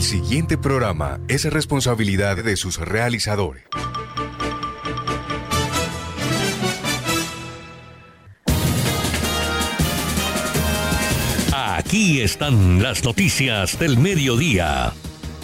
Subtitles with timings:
[0.00, 3.64] El siguiente programa es responsabilidad de sus realizadores.
[11.52, 14.94] Aquí están las noticias del mediodía.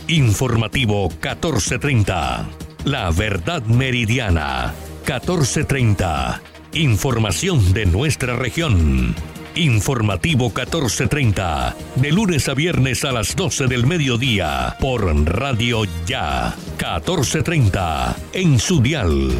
[0.08, 2.48] Informativo 1430.
[2.86, 6.40] La verdad meridiana 1430.
[6.72, 9.14] Información de nuestra región.
[9.56, 11.74] Informativo 1430.
[11.94, 14.76] De lunes a viernes a las 12 del mediodía.
[14.78, 16.54] Por Radio Ya.
[16.78, 18.14] 1430.
[18.34, 19.30] En su dial.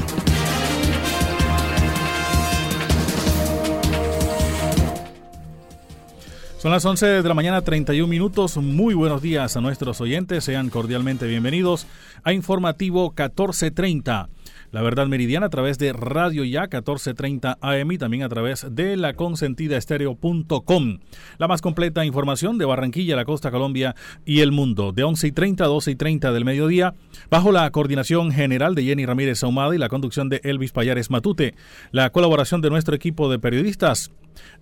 [6.57, 8.57] Son las 11 de la mañana, 31 minutos.
[8.57, 10.45] Muy buenos días a nuestros oyentes.
[10.45, 11.87] Sean cordialmente bienvenidos
[12.25, 14.31] a Informativo 1430
[14.71, 18.97] la Verdad Meridiana a través de Radio Ya 1430 AM y también a través de
[18.97, 20.99] la consentidaestereo.com.
[21.39, 24.93] La más completa información de Barranquilla, la costa Colombia y el mundo.
[24.93, 26.95] De 11 y 30 a 12 y 30 del mediodía,
[27.31, 31.55] bajo la coordinación general de Jenny Ramírez Ahumada y la conducción de Elvis Payares Matute.
[31.93, 34.11] La colaboración de nuestro equipo de periodistas.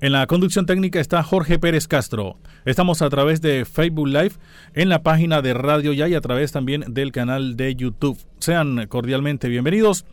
[0.01, 2.37] En la conducción técnica está Jorge Pérez Castro.
[2.65, 4.33] Estamos a través de Facebook Live
[4.75, 8.19] en la página de Radio Ya y a través también del canal de YouTube.
[8.39, 10.05] Sean cordialmente bienvenidos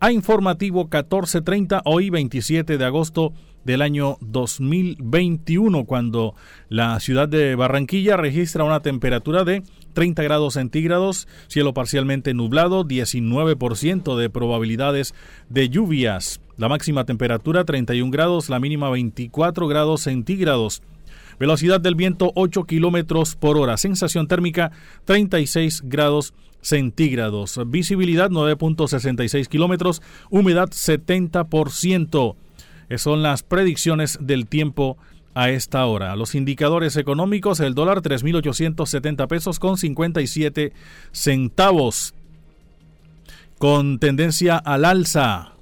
[0.00, 3.32] a Informativo 1430, hoy 27 de agosto
[3.64, 6.34] del año 2021, cuando
[6.68, 14.16] la ciudad de Barranquilla registra una temperatura de 30 grados centígrados, cielo parcialmente nublado, 19%
[14.16, 15.14] de probabilidades
[15.48, 16.40] de lluvias.
[16.56, 20.82] La máxima temperatura 31 grados, la mínima 24 grados centígrados.
[21.38, 23.76] Velocidad del viento 8 kilómetros por hora.
[23.76, 24.72] Sensación térmica
[25.04, 27.60] 36 grados centígrados.
[27.66, 30.00] Visibilidad 9.66 kilómetros.
[30.30, 32.36] Humedad 70%.
[32.96, 34.96] Son las predicciones del tiempo
[35.34, 36.16] a esta hora.
[36.16, 40.72] Los indicadores económicos, el dólar 3.870 pesos con 57
[41.12, 42.14] centavos.
[43.58, 45.55] Con tendencia al alza.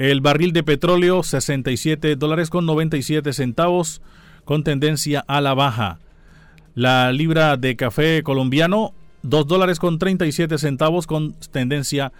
[0.00, 4.00] El barril de petróleo 67 dólares con 97 centavos
[4.46, 5.98] con tendencia a la baja.
[6.74, 8.94] La libra de café colombiano
[9.24, 12.14] 2 dólares con 37 centavos con tendencia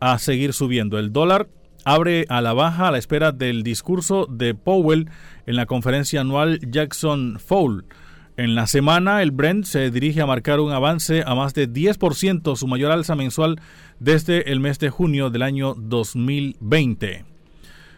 [0.00, 0.98] a seguir subiendo.
[0.98, 1.46] El dólar
[1.84, 5.10] abre a la baja a la espera del discurso de Powell
[5.44, 7.84] en la conferencia anual Jackson Hole.
[8.38, 12.54] En la semana, el Brent se dirige a marcar un avance a más de 10%,
[12.54, 13.58] su mayor alza mensual
[13.98, 17.24] desde el mes de junio del año 2020.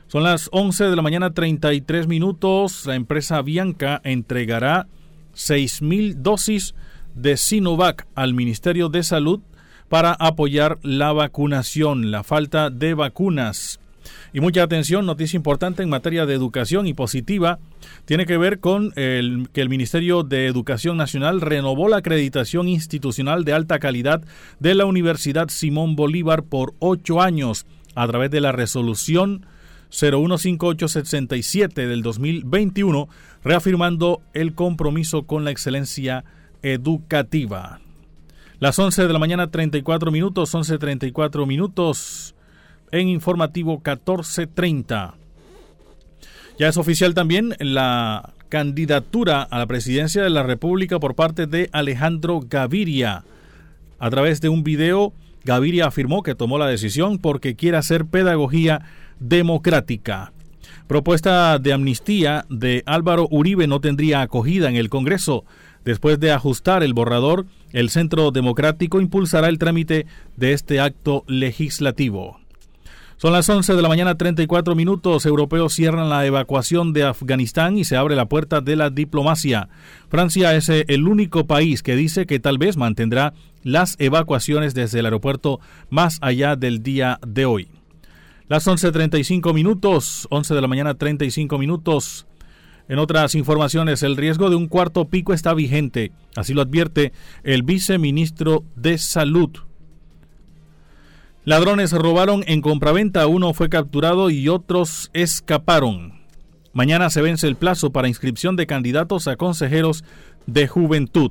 [0.06, 2.87] Son las 11 de la mañana 33 minutos.
[2.87, 4.87] La empresa Bianca entregará
[5.34, 6.77] 6.000 dosis
[7.16, 9.41] de Sinovac al Ministerio de Salud
[9.88, 13.81] para apoyar la vacunación, la falta de vacunas.
[14.33, 17.59] Y mucha atención, noticia importante en materia de educación y positiva,
[18.05, 23.55] tiene que ver con que el Ministerio de Educación Nacional renovó la acreditación institucional de
[23.55, 24.22] alta calidad
[24.61, 29.47] de la Universidad Simón Bolívar por ocho años a través de la resolución
[29.91, 33.09] 015867 del 2021,
[33.43, 36.25] reafirmando el compromiso con la excelencia
[36.62, 37.81] educativa.
[38.60, 42.34] Las 11 de la mañana 34 minutos, 11.34 minutos
[42.93, 45.15] en informativo 1430.
[46.59, 51.69] Ya es oficial también la candidatura a la presidencia de la República por parte de
[51.72, 53.25] Alejandro Gaviria.
[53.98, 55.12] A través de un video,
[55.44, 58.82] Gaviria afirmó que tomó la decisión porque quiere hacer pedagogía
[59.21, 60.32] democrática.
[60.87, 65.44] Propuesta de amnistía de Álvaro Uribe no tendría acogida en el Congreso.
[65.84, 70.06] Después de ajustar el borrador, el Centro Democrático impulsará el trámite
[70.37, 72.41] de este acto legislativo.
[73.20, 75.26] Son las 11 de la mañana 34 minutos.
[75.26, 79.68] Europeos cierran la evacuación de Afganistán y se abre la puerta de la diplomacia.
[80.08, 83.34] Francia es el único país que dice que tal vez mantendrá
[83.64, 85.58] las evacuaciones desde el aeropuerto
[85.90, 87.68] más allá del día de hoy.
[88.46, 92.28] Las 11.35 minutos, 11 de la mañana 35 minutos.
[92.88, 97.12] En otras informaciones, el riesgo de un cuarto pico está vigente, así lo advierte
[97.42, 99.67] el viceministro de Salud.
[101.48, 106.12] Ladrones robaron en compraventa, uno fue capturado y otros escaparon.
[106.74, 110.04] Mañana se vence el plazo para inscripción de candidatos a consejeros
[110.47, 111.30] de juventud.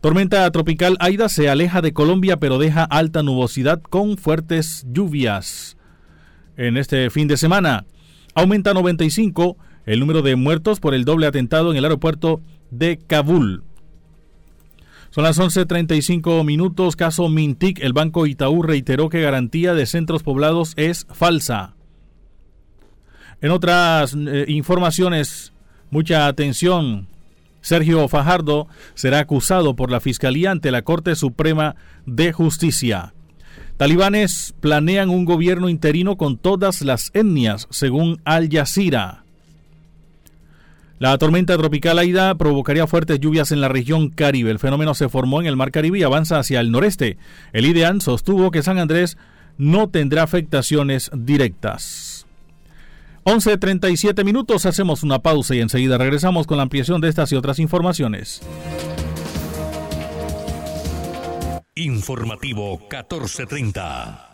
[0.00, 5.76] Tormenta tropical Aida se aleja de Colombia pero deja alta nubosidad con fuertes lluvias.
[6.56, 7.84] En este fin de semana
[8.34, 13.62] aumenta 95 el número de muertos por el doble atentado en el aeropuerto de Kabul.
[15.14, 16.96] Son las 11.35 minutos.
[16.96, 17.78] Caso Mintic.
[17.78, 21.76] El Banco Itaú reiteró que garantía de centros poblados es falsa.
[23.40, 25.52] En otras eh, informaciones,
[25.90, 27.06] mucha atención.
[27.60, 31.76] Sergio Fajardo será acusado por la Fiscalía ante la Corte Suprema
[32.06, 33.14] de Justicia.
[33.76, 39.23] Talibanes planean un gobierno interino con todas las etnias, según Al Jazeera.
[40.98, 44.50] La tormenta tropical Aida provocaría fuertes lluvias en la región Caribe.
[44.50, 47.18] El fenómeno se formó en el Mar Caribe y avanza hacia el noreste.
[47.52, 49.18] El IDEAN sostuvo que San Andrés
[49.58, 52.26] no tendrá afectaciones directas.
[53.24, 57.58] 11.37 minutos, hacemos una pausa y enseguida regresamos con la ampliación de estas y otras
[57.58, 58.42] informaciones.
[61.74, 64.33] Informativo 1430.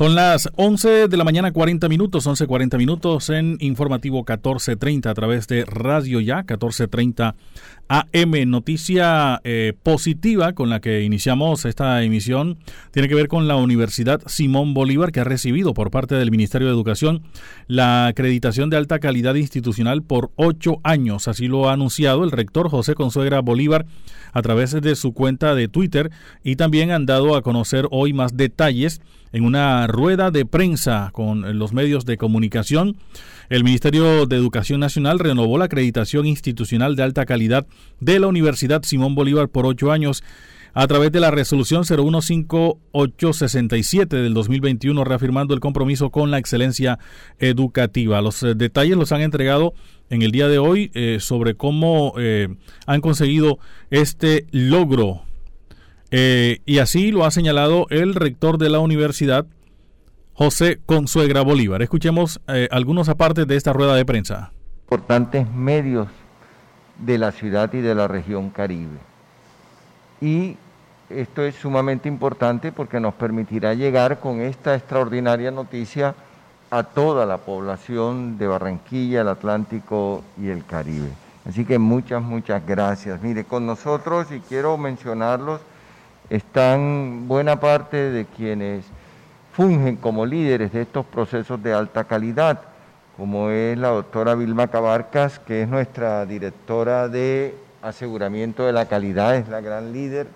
[0.00, 5.46] Son las 11 de la mañana 40 minutos, 11.40 minutos en informativo 1430 a través
[5.46, 7.34] de Radio Ya 1430
[7.90, 8.48] AM.
[8.48, 12.56] Noticia eh, positiva con la que iniciamos esta emisión
[12.92, 16.68] tiene que ver con la Universidad Simón Bolívar que ha recibido por parte del Ministerio
[16.68, 17.22] de Educación
[17.66, 21.26] la acreditación de alta calidad institucional por ocho años.
[21.26, 23.86] Así lo ha anunciado el rector José Consuegra Bolívar
[24.32, 26.12] a través de su cuenta de Twitter
[26.44, 29.00] y también han dado a conocer hoy más detalles
[29.32, 32.96] en una rueda de prensa con los medios de comunicación.
[33.48, 37.66] El Ministerio de Educación Nacional renovó la acreditación institucional de alta calidad
[38.00, 40.24] de la Universidad Simón Bolívar por ocho años
[40.72, 46.98] a través de la resolución 015867 del 2021, reafirmando el compromiso con la excelencia
[47.38, 48.20] educativa.
[48.22, 49.74] Los eh, detalles los han entregado
[50.08, 52.48] en el día de hoy eh, sobre cómo eh,
[52.86, 53.60] han conseguido
[53.90, 55.22] este logro.
[56.12, 59.46] y así lo ha señalado el rector de la universidad,
[60.32, 61.82] José Consuegra Bolívar.
[61.82, 64.52] Escuchemos algunos apartes de esta rueda de prensa.
[64.86, 66.08] Importantes medios
[67.04, 68.98] de la ciudad y de la región Caribe.
[70.20, 70.56] Y
[71.08, 76.14] esto es sumamente importante porque nos permitirá llegar con esta extraordinaria noticia
[76.70, 81.10] a toda la población de Barranquilla, el Atlántico y el Caribe.
[81.48, 83.20] Así que muchas, muchas gracias.
[83.22, 85.60] Mire, con nosotros, y quiero mencionarlos,
[86.28, 88.84] están buena parte de quienes
[89.52, 92.60] fungen como líderes de estos procesos de alta calidad,
[93.20, 99.36] como es la doctora Vilma Cabarcas, que es nuestra directora de aseguramiento de la calidad,
[99.36, 100.26] es la gran líder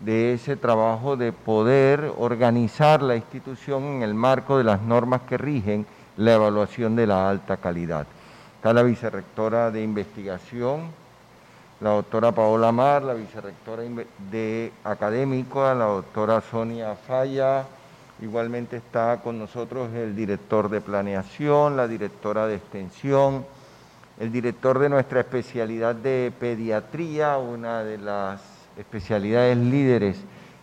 [0.00, 5.36] de ese trabajo de poder organizar la institución en el marco de las normas que
[5.36, 5.84] rigen
[6.16, 8.06] la evaluación de la alta calidad.
[8.56, 10.84] Está la vicerrectora de investigación,
[11.82, 13.82] la doctora Paola Mar, la vicerrectora
[14.30, 17.66] de académico, la doctora Sonia Falla,
[18.22, 23.44] igualmente está con nosotros el director de planeación, la directora de extensión,
[24.18, 28.40] el director de nuestra especialidad de pediatría, una de las
[28.78, 30.16] especialidades líderes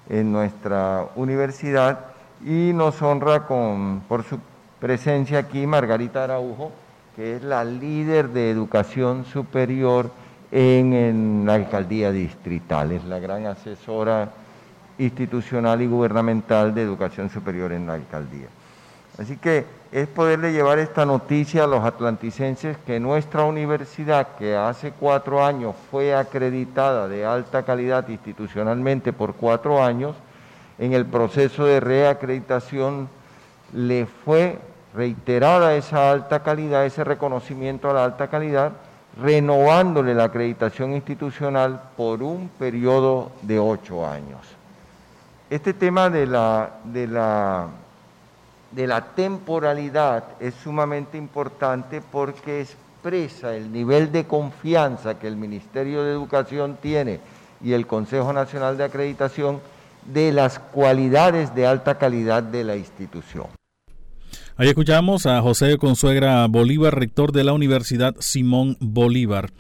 [0.09, 1.99] en nuestra universidad
[2.45, 4.39] y nos honra con, por su
[4.79, 6.71] presencia aquí Margarita Araujo,
[7.15, 10.09] que es la líder de educación superior
[10.51, 14.31] en, la alcaldía distrital, es la gran asesora
[14.99, 18.47] institucional y gubernamental de educación superior en la alcaldía.
[19.17, 24.91] Así que es poderle llevar esta noticia a los atlanticenses que nuestra universidad, que hace
[24.91, 30.15] cuatro años fue acreditada de alta calidad institucionalmente por cuatro años,
[30.77, 33.09] en el proceso de reacreditación
[33.73, 34.59] le fue
[34.93, 38.71] reiterada esa alta calidad, ese reconocimiento a la alta calidad,
[39.21, 44.58] renovándole la acreditación institucional por un periodo de ocho años.
[45.49, 47.69] Este tema de la, de la
[48.71, 56.03] de la temporalidad es sumamente importante porque expresa el nivel de confianza que el Ministerio
[56.03, 57.19] de Educación tiene
[57.63, 59.59] y el Consejo Nacional de Acreditación
[60.05, 63.47] de las cualidades de alta calidad de la institución.
[64.55, 69.51] Ahí escuchamos a José Consuegra Bolívar, rector de la Universidad Simón Bolívar.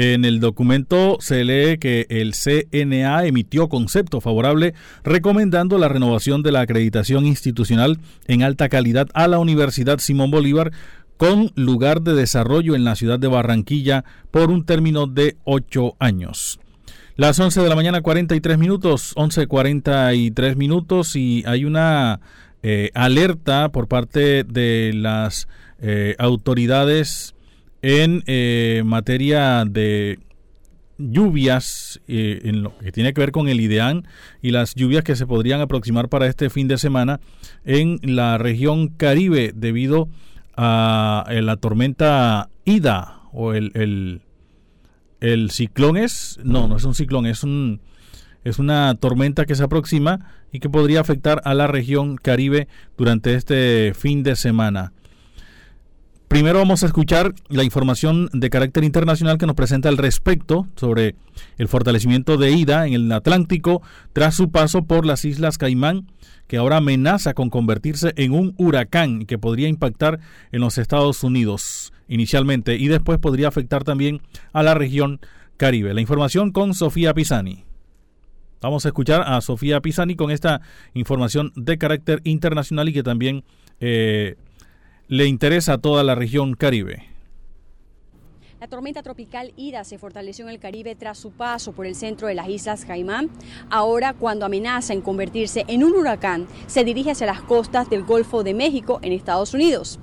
[0.00, 6.52] En el documento se lee que el CNA emitió concepto favorable recomendando la renovación de
[6.52, 10.70] la acreditación institucional en alta calidad a la Universidad Simón Bolívar
[11.16, 16.60] con lugar de desarrollo en la ciudad de Barranquilla por un término de ocho años.
[17.16, 22.20] Las 11 de la mañana 43 minutos, 11.43 minutos y hay una
[22.62, 25.48] eh, alerta por parte de las
[25.80, 27.34] eh, autoridades
[27.82, 30.18] en eh, materia de
[30.98, 34.06] lluvias, eh, en lo que tiene que ver con el IDEAN
[34.42, 37.20] y las lluvias que se podrían aproximar para este fin de semana
[37.64, 40.08] en la región Caribe debido
[40.56, 44.20] a, eh, la tormenta Ida o el,
[45.20, 45.96] el, ciclón
[46.42, 47.80] no, no es un ciclón, es un...
[48.44, 53.34] Es una tormenta que se aproxima y que podría afectar a la región Caribe durante
[53.34, 54.92] este fin de semana.
[56.28, 61.16] Primero vamos a escuchar la información de carácter internacional que nos presenta al respecto sobre
[61.56, 63.80] el fortalecimiento de Ida en el Atlántico
[64.12, 66.06] tras su paso por las Islas Caimán,
[66.46, 70.20] que ahora amenaza con convertirse en un huracán que podría impactar
[70.52, 74.20] en los Estados Unidos inicialmente y después podría afectar también
[74.52, 75.20] a la región
[75.56, 75.94] Caribe.
[75.94, 77.64] La información con Sofía Pisani.
[78.60, 80.60] Vamos a escuchar a Sofía Pisani con esta
[80.92, 83.44] información de carácter internacional y que también
[83.80, 84.36] eh,
[85.08, 87.06] le interesa a toda la región Caribe.
[88.60, 92.28] La tormenta tropical Ida se fortaleció en el Caribe tras su paso por el centro
[92.28, 93.30] de las Islas Caimán.
[93.70, 98.42] Ahora, cuando amenaza en convertirse en un huracán, se dirige hacia las costas del Golfo
[98.42, 99.98] de México en Estados Unidos.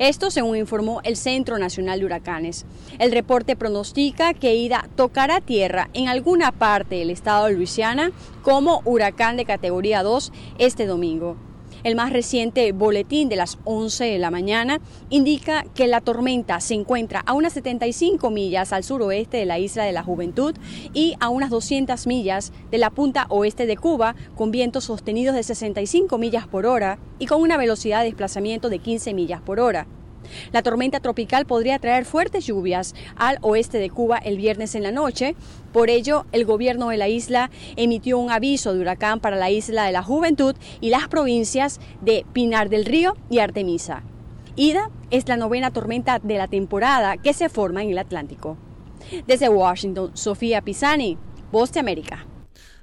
[0.00, 2.64] Esto según informó el Centro Nacional de Huracanes.
[2.98, 8.10] El reporte pronostica que Ida tocará tierra en alguna parte del estado de Luisiana
[8.42, 11.36] como huracán de categoría 2 este domingo.
[11.84, 14.80] El más reciente boletín de las 11 de la mañana
[15.10, 19.84] indica que la tormenta se encuentra a unas 75 millas al suroeste de la isla
[19.84, 20.54] de la Juventud
[20.92, 25.42] y a unas 200 millas de la punta oeste de Cuba, con vientos sostenidos de
[25.42, 29.86] 65 millas por hora y con una velocidad de desplazamiento de 15 millas por hora.
[30.52, 34.92] La tormenta tropical podría traer fuertes lluvias al oeste de Cuba el viernes en la
[34.92, 35.34] noche.
[35.72, 39.84] Por ello, el gobierno de la isla emitió un aviso de huracán para la isla
[39.84, 44.02] de la Juventud y las provincias de Pinar del Río y Artemisa.
[44.56, 48.56] Ida es la novena tormenta de la temporada que se forma en el Atlántico.
[49.26, 51.16] Desde Washington, Sofía Pisani,
[51.52, 52.26] Voz de América.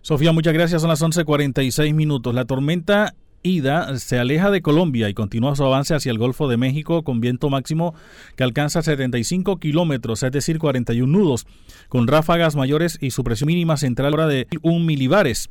[0.01, 0.81] Sofía, muchas gracias.
[0.81, 2.33] Son las 11:46 minutos.
[2.33, 6.57] La tormenta Ida se aleja de Colombia y continúa su avance hacia el Golfo de
[6.57, 7.93] México con viento máximo
[8.35, 11.45] que alcanza 75 kilómetros, es decir, 41 nudos,
[11.87, 15.49] con ráfagas mayores y su presión mínima central hora de 1 milibares.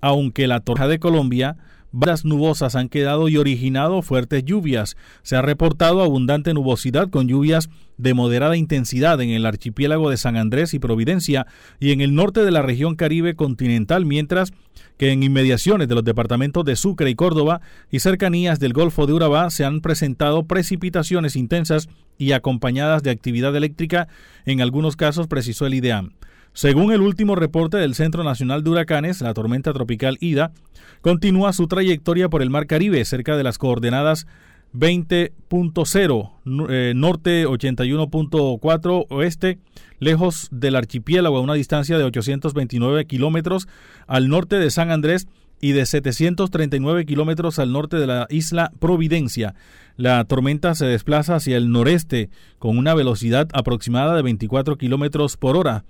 [0.00, 1.56] Aunque la torja de Colombia
[1.92, 4.96] Bandas nubosas han quedado y originado fuertes lluvias.
[5.22, 7.68] Se ha reportado abundante nubosidad con lluvias
[7.98, 11.46] de moderada intensidad en el archipiélago de San Andrés y Providencia
[11.78, 14.52] y en el norte de la región caribe continental, mientras
[14.96, 19.12] que en inmediaciones de los departamentos de Sucre y Córdoba y cercanías del Golfo de
[19.12, 24.08] Urabá se han presentado precipitaciones intensas y acompañadas de actividad eléctrica,
[24.46, 26.12] en algunos casos precisó el IDEAM.
[26.54, 30.52] Según el último reporte del Centro Nacional de Huracanes, la tormenta tropical Ida
[31.00, 34.26] continúa su trayectoria por el Mar Caribe cerca de las coordenadas
[34.74, 39.58] 20.0 eh, norte 81.4 oeste,
[39.98, 43.66] lejos del archipiélago a una distancia de 829 kilómetros
[44.06, 45.28] al norte de San Andrés
[45.58, 49.54] y de 739 kilómetros al norte de la isla Providencia.
[49.96, 52.28] La tormenta se desplaza hacia el noreste
[52.58, 55.84] con una velocidad aproximada de 24 kilómetros por hora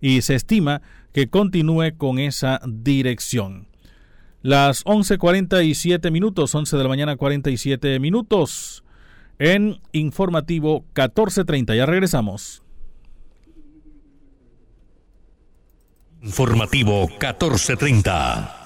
[0.00, 3.68] y se estima que continúe con esa dirección.
[4.42, 8.84] Las 11.47 minutos, 11 de la mañana 47 minutos,
[9.38, 11.76] en informativo 14.30.
[11.76, 12.62] Ya regresamos.
[16.22, 18.65] Informativo 1430.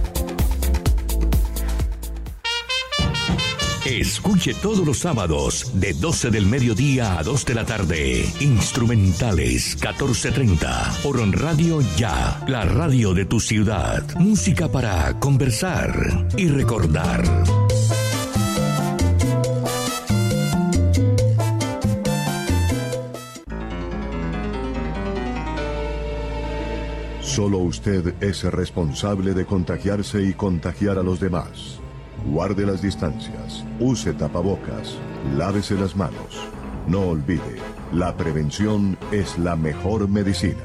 [3.85, 8.31] Escuche todos los sábados de 12 del mediodía a 2 de la tarde.
[8.39, 14.03] Instrumentales 1430 por Radio Ya, la radio de tu ciudad.
[14.19, 17.23] Música para conversar y recordar.
[27.21, 31.81] Solo usted es responsable de contagiarse y contagiar a los demás.
[32.25, 34.97] Guarde las distancias, use tapabocas,
[35.37, 36.49] lávese las manos.
[36.87, 37.57] No olvide,
[37.91, 40.63] la prevención es la mejor medicina.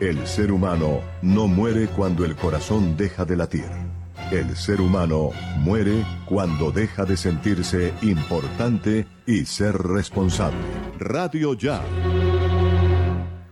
[0.00, 3.70] El ser humano no muere cuando el corazón deja de latir.
[4.30, 10.58] El ser humano muere cuando deja de sentirse importante y ser responsable.
[10.98, 11.82] Radio Ya.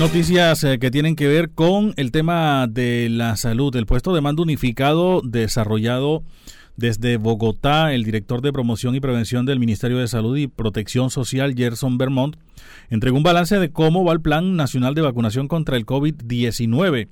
[0.00, 3.76] Noticias eh, que tienen que ver con el tema de la salud.
[3.76, 6.22] El puesto de mando unificado desarrollado
[6.78, 11.54] desde Bogotá, el director de promoción y prevención del Ministerio de Salud y Protección Social,
[11.54, 12.36] Gerson Vermont,
[12.88, 17.08] entregó un balance de cómo va el Plan Nacional de Vacunación contra el COVID-19.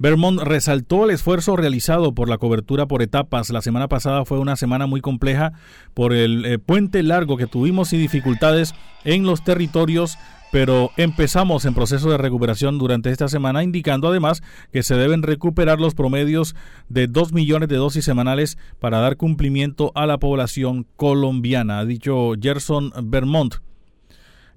[0.00, 3.50] Vermont resaltó el esfuerzo realizado por la cobertura por etapas.
[3.50, 5.52] La semana pasada fue una semana muy compleja
[5.94, 10.18] por el eh, puente largo que tuvimos y dificultades en los territorios
[10.50, 15.78] pero empezamos en proceso de recuperación durante esta semana, indicando además que se deben recuperar
[15.80, 16.56] los promedios
[16.88, 22.32] de 2 millones de dosis semanales para dar cumplimiento a la población colombiana, ha dicho
[22.40, 23.56] Gerson Vermont.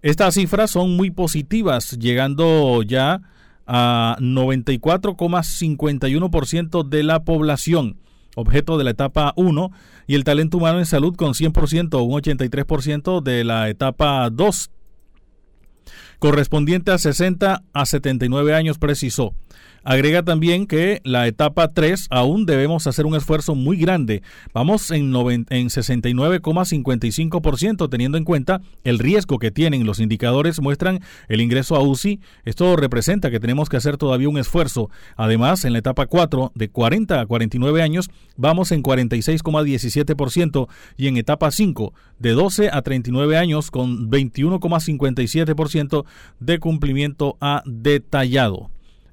[0.01, 3.21] Estas cifras son muy positivas, llegando ya
[3.67, 7.97] a 94,51% de la población
[8.35, 9.71] objeto de la etapa 1
[10.07, 14.71] y el talento humano en salud con 100%, un 83% de la etapa 2
[16.21, 19.33] correspondiente a 60 a 79 años, precisó.
[19.83, 24.21] Agrega también que la etapa 3 aún debemos hacer un esfuerzo muy grande.
[24.53, 29.87] Vamos en, en 69,55% teniendo en cuenta el riesgo que tienen.
[29.87, 32.19] Los indicadores muestran el ingreso a UCI.
[32.45, 34.91] Esto representa que tenemos que hacer todavía un esfuerzo.
[35.15, 41.17] Además, en la etapa 4 de 40 a 49 años vamos en 46,17% y en
[41.17, 46.05] etapa 5 de 12 a 39 años con 21,57%
[46.39, 48.69] de cumplimiento a detallado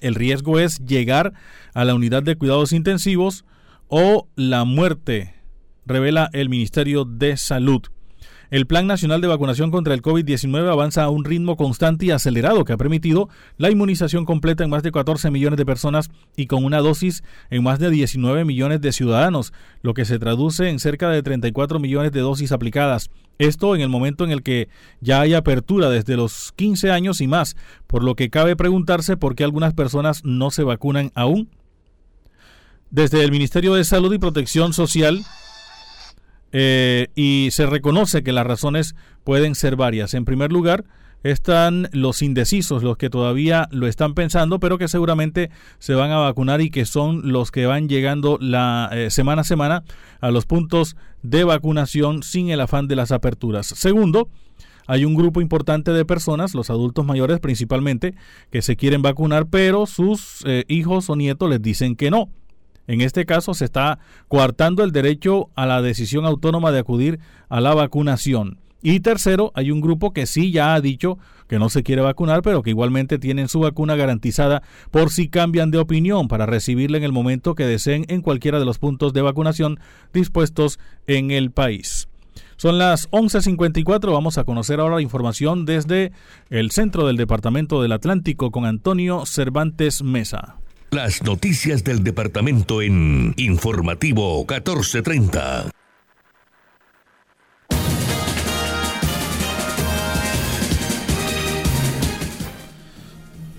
[0.00, 1.34] El riesgo es llegar
[1.74, 3.44] a la unidad de cuidados intensivos
[3.88, 5.34] o la muerte,
[5.84, 7.82] revela el Ministerio de Salud.
[8.48, 12.64] El Plan Nacional de Vacunación contra el COVID-19 avanza a un ritmo constante y acelerado
[12.64, 13.28] que ha permitido
[13.58, 17.64] la inmunización completa en más de 14 millones de personas y con una dosis en
[17.64, 22.12] más de 19 millones de ciudadanos, lo que se traduce en cerca de 34 millones
[22.12, 23.10] de dosis aplicadas.
[23.38, 24.68] Esto en el momento en el que
[25.00, 27.56] ya hay apertura desde los 15 años y más,
[27.88, 31.50] por lo que cabe preguntarse por qué algunas personas no se vacunan aún.
[32.90, 35.24] Desde el Ministerio de Salud y Protección Social
[36.58, 40.14] eh, y se reconoce que las razones pueden ser varias.
[40.14, 40.84] En primer lugar,
[41.22, 46.16] están los indecisos, los que todavía lo están pensando, pero que seguramente se van a
[46.16, 49.84] vacunar y que son los que van llegando la eh, semana a semana
[50.22, 53.66] a los puntos de vacunación sin el afán de las aperturas.
[53.66, 54.30] Segundo,
[54.86, 58.14] hay un grupo importante de personas, los adultos mayores principalmente,
[58.50, 62.30] que se quieren vacunar, pero sus eh, hijos o nietos les dicen que no.
[62.86, 67.18] En este caso se está coartando el derecho a la decisión autónoma de acudir
[67.48, 68.58] a la vacunación.
[68.82, 71.18] Y tercero, hay un grupo que sí ya ha dicho
[71.48, 75.70] que no se quiere vacunar, pero que igualmente tienen su vacuna garantizada por si cambian
[75.70, 79.22] de opinión para recibirla en el momento que deseen en cualquiera de los puntos de
[79.22, 79.80] vacunación
[80.12, 82.08] dispuestos en el país.
[82.56, 86.12] Son las 11.54, vamos a conocer ahora información desde
[86.48, 90.56] el centro del Departamento del Atlántico con Antonio Cervantes Mesa.
[90.90, 95.70] Las noticias del departamento en Informativo 1430.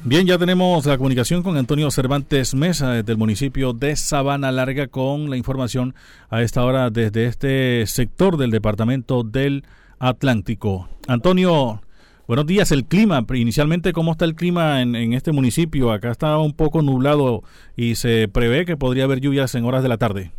[0.10, 5.30] Bien, ya tenemos la comunicación con Antonio Cervantes Mesa del municipio de Sabana Larga con
[5.30, 5.96] la información
[6.30, 9.66] a esta hora desde este sector del departamento del
[10.00, 10.88] Atlántico.
[11.10, 11.82] Antonio,
[12.28, 13.22] Buenos días, el clima.
[13.34, 15.94] Inicialmente, ¿cómo está el clima en, en, este municipio?
[15.94, 17.42] Acá está un poco nublado
[17.78, 20.32] y se prevé que podría haber lluvias en horas de la tarde.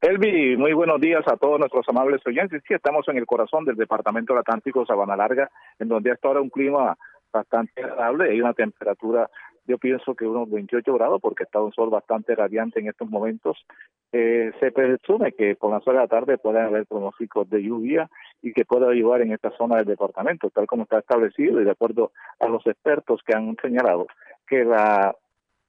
[0.00, 2.62] Elvi, muy buenos días a todos nuestros amables oyentes.
[2.68, 6.42] Sí, estamos en el corazón del Departamento del Atlántico, Sabana Larga, en donde hasta ahora
[6.42, 6.96] un clima
[7.32, 8.30] bastante agradable.
[8.30, 9.28] Hay una temperatura,
[9.66, 13.64] yo pienso que unos 28 grados, porque está un sol bastante radiante en estos momentos.
[14.12, 18.08] Eh, se presume que por las horas de la tarde pueden haber pronósticos de lluvia
[18.42, 21.70] y que pueda ayudar en esta zona del departamento, tal como está establecido y de
[21.70, 24.06] acuerdo a los expertos que han señalado
[24.46, 25.14] que la,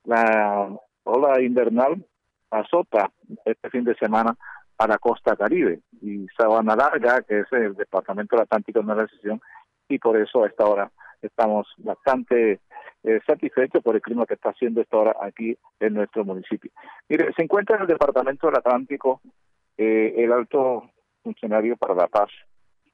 [0.05, 0.69] la
[1.03, 2.05] ola invernal
[2.51, 3.11] azota
[3.45, 4.37] este fin de semana
[4.77, 9.03] a la costa caribe y Sabana Larga, que es el departamento del Atlántico, no la
[9.03, 9.41] decisión
[9.89, 12.59] y por eso a esta hora estamos bastante
[13.03, 16.71] eh, satisfechos por el clima que está haciendo esta hora aquí en nuestro municipio.
[17.09, 19.21] Mire, se encuentra en el departamento del Atlántico
[19.77, 20.89] eh, el alto
[21.23, 22.29] funcionario para la paz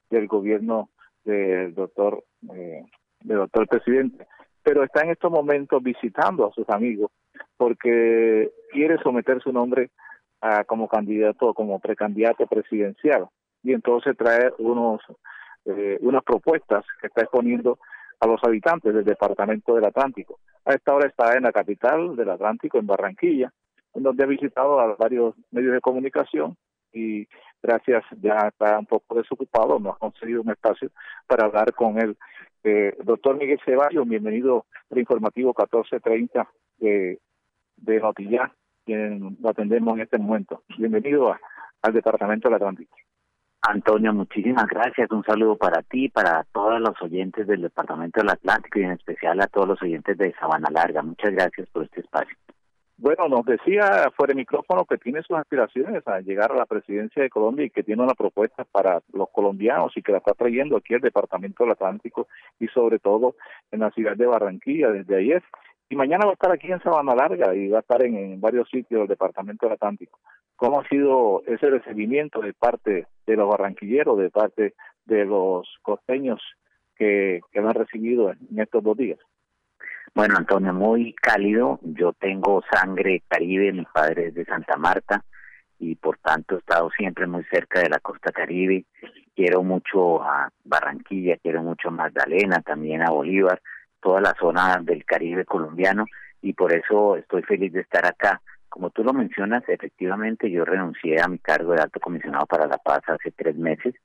[0.09, 0.89] del gobierno
[1.23, 2.83] del doctor, eh,
[3.21, 4.27] del doctor presidente,
[4.61, 7.11] pero está en estos momentos visitando a sus amigos
[7.57, 9.91] porque quiere someter su nombre
[10.41, 13.27] a, como candidato, como precandidato presidencial
[13.63, 15.01] y entonces trae unos
[15.65, 17.79] eh, unas propuestas que está exponiendo
[18.19, 20.39] a los habitantes del departamento del Atlántico.
[20.65, 23.51] A esta hora está en la capital del Atlántico, en Barranquilla,
[23.93, 26.57] en donde ha visitado a varios medios de comunicación
[26.93, 27.27] y
[27.61, 30.89] gracias ya está un poco desocupado, no ha conseguido un espacio
[31.27, 32.15] para hablar con él.
[32.63, 36.47] Eh, doctor Miguel Ceballos, bienvenido al informativo 1430
[36.77, 37.19] de,
[37.77, 38.53] de Notilla,
[38.85, 40.63] quien lo atendemos en este momento.
[40.77, 41.35] Bienvenido
[41.81, 42.95] al Departamento del Atlántico.
[43.65, 45.09] Antonio, muchísimas gracias.
[45.11, 49.39] Un saludo para ti, para todos los oyentes del Departamento del Atlántico y en especial
[49.39, 51.01] a todos los oyentes de Sabana Larga.
[51.01, 52.35] Muchas gracias por este espacio.
[52.97, 57.23] Bueno, nos decía fuera de micrófono que tiene sus aspiraciones a llegar a la presidencia
[57.23, 60.75] de Colombia y que tiene una propuesta para los colombianos y que la está trayendo
[60.75, 62.27] aquí al Departamento del Atlántico
[62.59, 63.35] y sobre todo
[63.71, 65.43] en la ciudad de Barranquilla desde ayer.
[65.93, 68.67] Y mañana va a estar aquí en Sabana Larga y va a estar en, varios
[68.67, 70.19] sitios del Departamento del Atlántico.
[70.55, 74.73] ¿Cómo ha sido ese recibimiento de parte de los barranquilleros, de parte
[75.05, 76.41] de los costeños
[76.95, 79.19] que, que han recibido en estos dos días?
[80.15, 81.79] Bueno, Antonio, muy cálido.
[81.83, 85.23] Yo tengo sangre caribe, mi padre es de Santa Marta
[85.77, 88.85] y por tanto he estado siempre muy cerca de la costa caribe.
[89.35, 93.61] Quiero mucho a Barranquilla, quiero mucho a Magdalena, también a Bolívar
[94.03, 96.05] toda la zona del Caribe colombiano
[96.41, 98.41] y por eso estoy feliz de estar acá.
[98.67, 102.77] Como tú lo mencionas, efectivamente yo renuncié a mi cargo de alto comisionado para la
[102.77, 103.95] paz hace tres meses.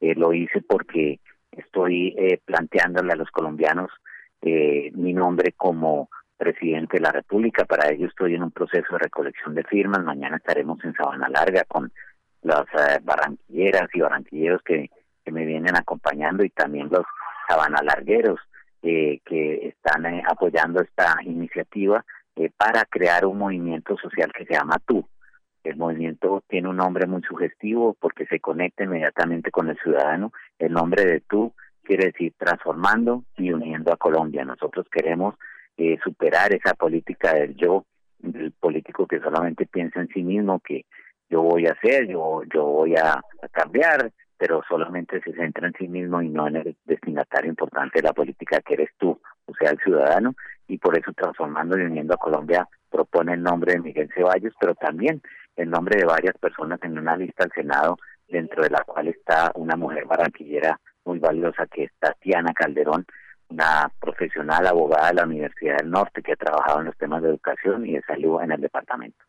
[0.00, 1.18] Eh, lo hice porque
[1.50, 3.90] estoy eh, planteándole a los colombianos
[4.42, 7.64] eh, mi nombre como presidente de la República.
[7.64, 10.04] Para ello estoy en un proceso de recolección de firmas.
[10.04, 11.90] Mañana estaremos en Sabana Larga con
[12.42, 12.66] las
[13.02, 14.90] barranquilleras y barranquilleros que,
[15.24, 17.04] que me vienen acompañando y también los
[17.48, 18.38] sabanalargueros
[18.82, 22.04] eh, que están eh, apoyando esta iniciativa
[22.36, 25.04] eh, para crear un movimiento social que se llama Tú.
[25.64, 30.32] El movimiento tiene un nombre muy sugestivo porque se conecta inmediatamente con el ciudadano.
[30.58, 34.44] El nombre de Tú quiere decir transformando y uniendo a Colombia.
[34.44, 35.34] Nosotros queremos
[35.76, 37.86] eh, superar esa política del yo,
[38.18, 40.84] del político que solamente piensa en sí mismo, que
[41.28, 45.74] yo voy a hacer, yo, yo voy a, a cambiar, pero solamente se centra en
[45.74, 49.54] sí mismo y no en el destinatario importante de la política que eres tú, o
[49.54, 50.34] sea, el ciudadano,
[50.68, 54.74] y por eso Transformando y Uniendo a Colombia propone el nombre de Miguel Ceballos, pero
[54.74, 55.20] también
[55.56, 57.96] el nombre de varias personas en una lista al Senado,
[58.28, 63.06] dentro de la cual está una mujer barranquillera muy valiosa que es Tatiana Calderón,
[63.48, 67.30] una profesional abogada de la Universidad del Norte que ha trabajado en los temas de
[67.30, 69.24] educación y de salud en el departamento.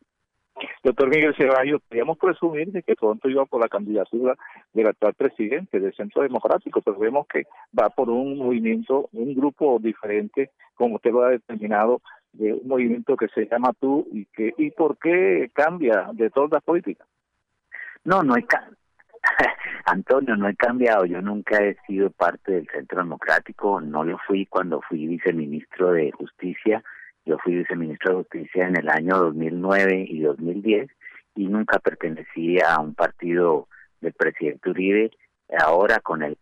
[0.84, 4.36] Doctor Miguel Ceballos, podríamos presumir de que pronto iba por la candidatura
[4.74, 7.43] del actual presidente del Centro Democrático, pero vemos que
[7.78, 12.02] va por un movimiento, un grupo diferente, como usted lo ha determinado,
[12.34, 16.52] de un movimiento que se llama Tú y que y por qué cambia de todas
[16.52, 17.08] las políticas.
[18.04, 18.45] No, no hay
[19.86, 21.06] Antonio, no he cambiado.
[21.06, 23.82] Yo nunca he sido parte del Centro Democrático.
[23.82, 26.84] No lo fui cuando fui viceministro de Justicia
[27.30, 30.89] yo fui viceministro de Justicia en el año 2009 y 2010
[31.36, 33.68] y nunca pertenecí a un partido
[34.02, 35.12] del presidente Uribe.
[35.63, 36.38] Ahora con el,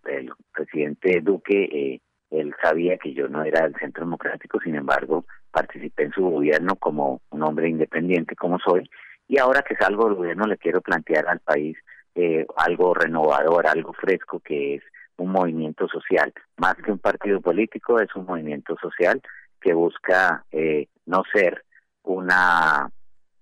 [0.54, 2.00] presidente Duque, eh,
[2.32, 6.78] él sabía que yo no era del Centro Democrático, sin embargo, participé en su gobierno
[6.78, 8.90] como un hombre independiente como soy.
[9.28, 11.78] Y ahora que salgo del gobierno le quiero plantear al país
[12.16, 14.84] eh, algo renovador, algo fresco, que es
[15.18, 16.34] un movimiento social.
[16.56, 19.22] Más que un partido político, es un movimiento social
[19.60, 21.64] que busca eh, no ser
[22.04, 22.90] una,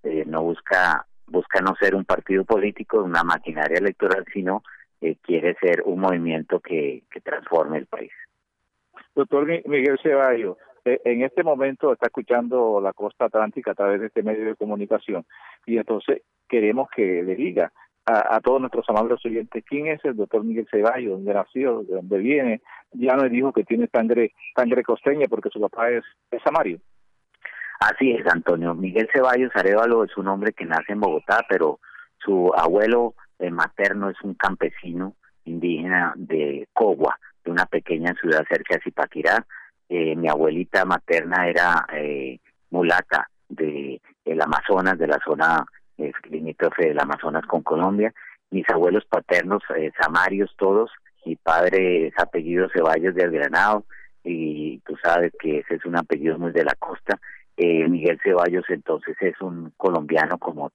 [0.04, 4.64] eh, no busca, busca no ser un partido político, una maquinaria electoral, sino
[5.02, 8.12] eh, quiere ser un movimiento que, que transforme el país.
[9.14, 14.08] Doctor Miguel Ceballos, eh, en este momento está escuchando la costa atlántica a través de
[14.08, 15.26] este medio de comunicación
[15.66, 17.72] y entonces queremos que le diga
[18.06, 22.18] a, todos nuestros amables oyentes quién es el doctor Miguel Ceballos, dónde nació, de dónde
[22.20, 22.62] viene.
[22.92, 26.80] Ya nos dijo que tiene sangre sangre costeña porque su papá es, es Samario.
[27.80, 28.74] Así es, Antonio.
[28.74, 31.80] Miguel Ceballos Arevalo es un hombre que nace en Bogotá, pero
[32.24, 38.76] su abuelo eh, materno es un campesino indígena de Cogua, de una pequeña ciudad cerca
[38.76, 39.46] de Zipaquirá.
[39.90, 42.40] Eh, mi abuelita materna era eh,
[42.70, 45.66] mulata de el Amazonas, de la zona
[45.98, 48.14] eh, limítrofe del Amazonas con Colombia.
[48.52, 50.92] Mis abuelos paternos, eh, samarios todos,
[51.26, 53.86] mi padre es apellido Ceballos de Granado
[54.24, 57.20] y tú sabes que ese es un apellido muy de la costa.
[57.58, 60.72] Eh, Miguel Ceballos entonces es un colombiano como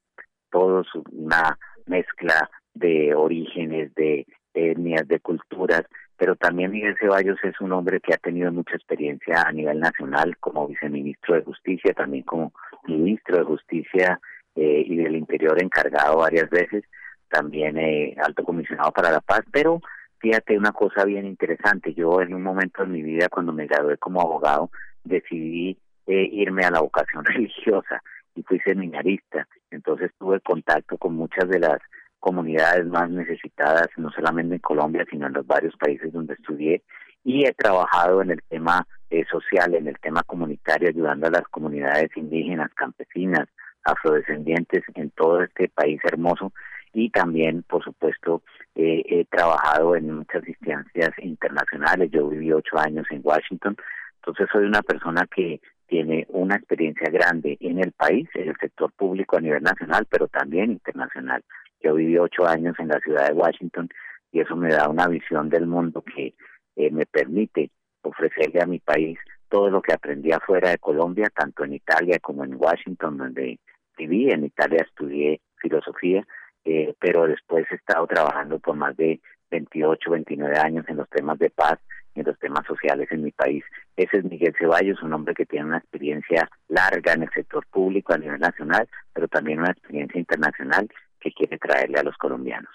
[0.51, 1.57] todos, una
[1.87, 5.85] mezcla de orígenes, de etnias, de culturas,
[6.17, 10.37] pero también Miguel Ceballos es un hombre que ha tenido mucha experiencia a nivel nacional
[10.39, 12.53] como viceministro de Justicia, también como
[12.87, 14.21] ministro de Justicia
[14.57, 16.85] eh, y del Interior encargado varias veces,
[17.29, 19.81] también eh, alto comisionado para la paz, pero
[20.19, 23.97] fíjate una cosa bien interesante, yo en un momento de mi vida cuando me gradué
[23.99, 24.71] como abogado
[25.05, 28.03] decidí eh, irme a la vocación religiosa
[28.35, 31.79] y fui seminarista, entonces tuve contacto con muchas de las
[32.19, 36.83] comunidades más necesitadas, no solamente en Colombia, sino en los varios países donde estudié,
[37.25, 41.49] y he trabajado en el tema eh, social, en el tema comunitario, ayudando a las
[41.49, 43.49] comunidades indígenas, campesinas,
[43.85, 46.53] afrodescendientes en todo este país hermoso
[46.93, 48.43] y también, por supuesto,
[48.75, 52.11] eh, he trabajado en muchas instancias internacionales.
[52.11, 53.77] Yo viví ocho años en Washington,
[54.17, 58.93] entonces soy una persona que tiene una experiencia grande en el país, en el sector
[58.93, 61.43] público a nivel nacional, pero también internacional.
[61.83, 63.89] Yo viví ocho años en la ciudad de Washington
[64.33, 66.35] y eso me da una visión del mundo que
[66.77, 67.71] eh, me permite
[68.03, 72.45] ofrecerle a mi país todo lo que aprendí afuera de Colombia, tanto en Italia como
[72.45, 73.59] en Washington, donde
[74.07, 74.31] viví.
[74.31, 76.27] En Italia estudié filosofía,
[76.65, 81.39] eh, pero después he estado trabajando por más de 28, 29 años en los temas
[81.39, 81.79] de paz,
[82.15, 83.65] en los temas sociales en mi país.
[83.97, 88.13] Ese es Miguel Ceballos, un hombre que tiene una experiencia larga en el sector público
[88.13, 90.89] a nivel nacional, pero también una experiencia internacional
[91.21, 92.73] que quiere traerle a los colombianos.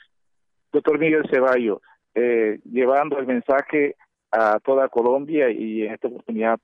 [0.71, 1.79] Doctor Miguel Ceballos,
[2.13, 3.95] eh, llevando el mensaje
[4.31, 6.59] a toda Colombia y en esta oportunidad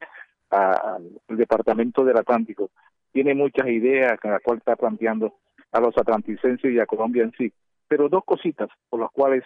[0.50, 2.72] al Departamento del Atlántico,
[3.12, 5.36] tiene muchas ideas con las cuales está planteando
[5.72, 7.52] a los atlanticenses y a Colombia en sí,
[7.88, 9.44] pero dos cositas por las cuales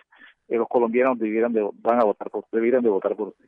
[0.47, 3.45] eh, los colombianos debieran de, van a votar por, debieran de votar por usted.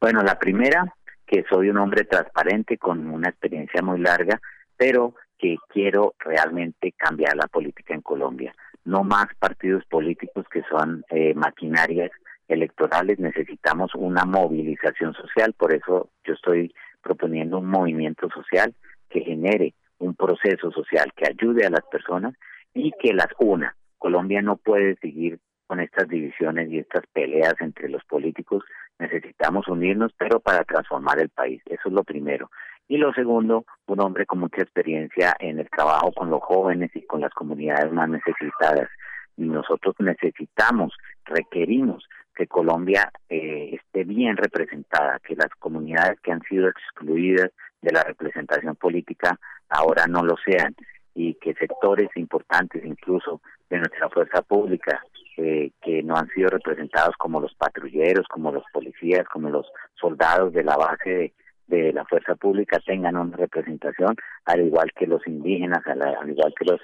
[0.00, 0.94] Bueno, la primera,
[1.26, 4.40] que soy un hombre transparente con una experiencia muy larga,
[4.76, 8.54] pero que quiero realmente cambiar la política en Colombia.
[8.84, 12.10] No más partidos políticos que son eh, maquinarias
[12.48, 18.74] electorales, necesitamos una movilización social, por eso yo estoy proponiendo un movimiento social
[19.08, 22.34] que genere un proceso social que ayude a las personas
[22.74, 23.76] y que las una.
[23.98, 28.64] Colombia no puede seguir con estas divisiones y estas peleas entre los políticos.
[28.98, 31.62] Necesitamos unirnos, pero para transformar el país.
[31.66, 32.50] Eso es lo primero.
[32.88, 37.02] Y lo segundo, un hombre con mucha experiencia en el trabajo con los jóvenes y
[37.02, 38.88] con las comunidades más necesitadas.
[39.36, 46.68] Nosotros necesitamos, requerimos que Colombia eh, esté bien representada, que las comunidades que han sido
[46.68, 47.50] excluidas
[47.86, 50.74] de la representación política ahora no lo sean
[51.14, 55.02] y que sectores importantes incluso de nuestra fuerza pública
[55.36, 60.52] eh, que no han sido representados como los patrulleros, como los policías, como los soldados
[60.52, 61.32] de la base
[61.68, 66.64] de, la fuerza pública tengan una representación, al igual que los indígenas, al, igual que
[66.64, 66.80] los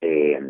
[0.00, 0.40] eh,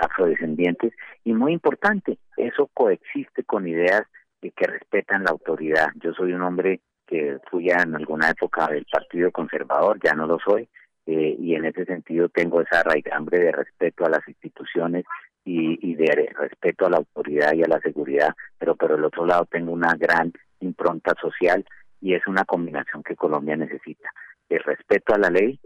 [0.00, 0.92] afrodescendientes.
[1.24, 4.02] Y muy importante, eso coexiste con ideas
[4.42, 5.88] que respetan la autoridad.
[5.96, 10.38] Yo soy un hombre que fui en alguna época del Partido Conservador, ya no lo
[10.38, 10.68] soy,
[11.06, 15.04] eh, y en ese sentido tengo esa raigambre de respeto a las instituciones
[15.44, 19.26] y, y de respeto a la autoridad y a la seguridad, pero por el otro
[19.26, 21.64] lado tengo una gran impronta social
[22.00, 24.10] y es una combinación que Colombia necesita.
[24.48, 25.60] El respeto a la ley,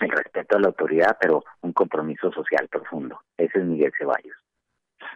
[0.00, 3.20] el respeto a la autoridad, pero un compromiso social profundo.
[3.36, 4.36] Ese es Miguel Ceballos.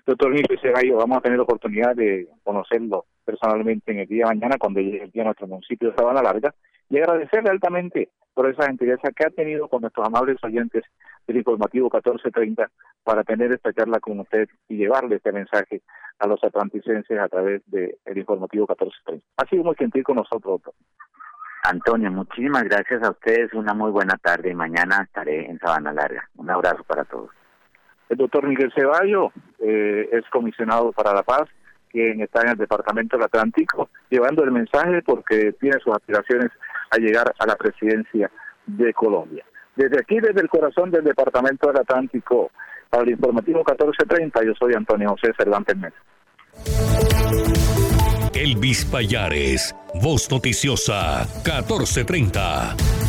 [0.07, 4.35] Doctor Miguel Ceballos, vamos a tener la oportunidad de conocerlo personalmente en el día de
[4.35, 6.55] mañana cuando llegue el día a nuestro municipio de Sabana Larga
[6.91, 10.85] y agradecerle altamente por esa gentileza que ha tenido con nuestros amables oyentes
[11.27, 12.69] del informativo 1430
[13.03, 15.83] para tener esta charla con usted y llevarle este mensaje
[16.19, 19.25] a los atlanticenses a través del informativo 1430.
[19.39, 20.75] Ha sido muy gentil con nosotros, doctor.
[21.65, 23.55] Antonio, muchísimas gracias a ustedes.
[23.55, 26.29] Una muy buena tarde y mañana estaré en Sabana Larga.
[26.37, 27.31] Un abrazo para todos.
[28.09, 31.49] El doctor Miguel Ceballos, eh, es comisionado para la paz,
[31.91, 36.51] quien está en el Departamento del Atlántico, llevando el mensaje porque tiene sus aspiraciones
[36.91, 38.31] a llegar a la presidencia
[38.67, 39.45] de Colombia.
[39.77, 42.51] Desde aquí, desde el corazón del Departamento del Atlántico,
[42.91, 45.97] para el informativo 1430, yo soy Antonio José Cervantes Mesa.
[48.35, 53.04] Elvis Payares, Voz Noticiosa, 1430.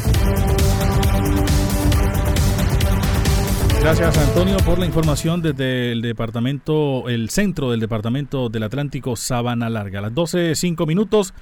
[3.86, 9.70] Gracias Antonio por la información desde el departamento, el centro del departamento del Atlántico, Sabana
[9.70, 10.00] Larga.
[10.00, 11.36] A las 12, 5 minutos.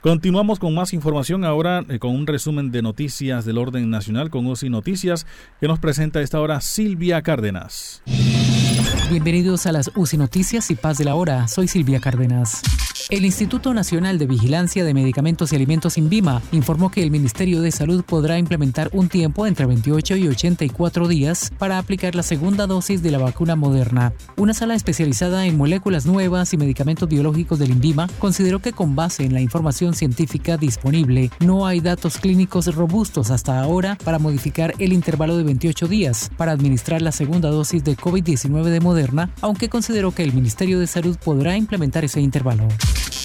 [0.00, 4.46] Continuamos con más información ahora eh, con un resumen de noticias del orden nacional con
[4.46, 5.26] UCI Noticias
[5.60, 8.02] que nos presenta a esta hora Silvia Cárdenas.
[9.10, 11.48] Bienvenidos a las UCI Noticias y Paz de la Hora.
[11.48, 12.62] Soy Silvia Cárdenas.
[13.08, 17.72] El Instituto Nacional de Vigilancia de Medicamentos y Alimentos INVIMA informó que el Ministerio de
[17.72, 23.02] Salud podrá implementar un tiempo entre 28 y 84 días para aplicar la segunda dosis
[23.02, 24.12] de la vacuna moderna.
[24.36, 29.24] Una sala especializada en moléculas nuevas y medicamentos biológicos del INVIMA consideró que con base
[29.24, 34.92] en la información científica disponible no hay datos clínicos robustos hasta ahora para modificar el
[34.92, 40.12] intervalo de 28 días para administrar la segunda dosis de COVID-19 de Moderna, aunque consideró
[40.12, 42.68] que el Ministerio de Salud podrá implementar ese intervalo.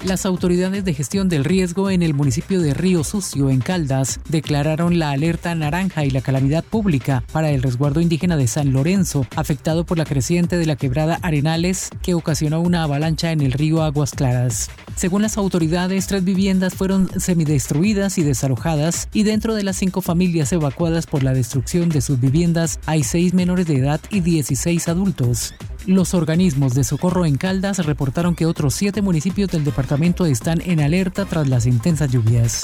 [0.06, 5.00] Las autoridades de gestión del riesgo en el municipio de Río Sucio, en Caldas, declararon
[5.00, 9.84] la alerta naranja y la calamidad pública para el resguardo indígena de San Lorenzo, afectado
[9.84, 14.12] por la creciente de la quebrada Arenales que ocasionó una avalancha en el río Aguas
[14.12, 14.70] Claras.
[14.96, 20.52] Según las autoridades, tres viviendas fueron semidestruidas y desalojadas y dentro de las cinco familias
[20.54, 25.56] evacuadas por la destrucción de sus viviendas hay seis menores de edad y 16 adultos.
[25.86, 30.80] Los organismos de socorro en Caldas reportaron que otros siete municipios del departamento están en
[30.80, 32.64] alerta tras las intensas lluvias.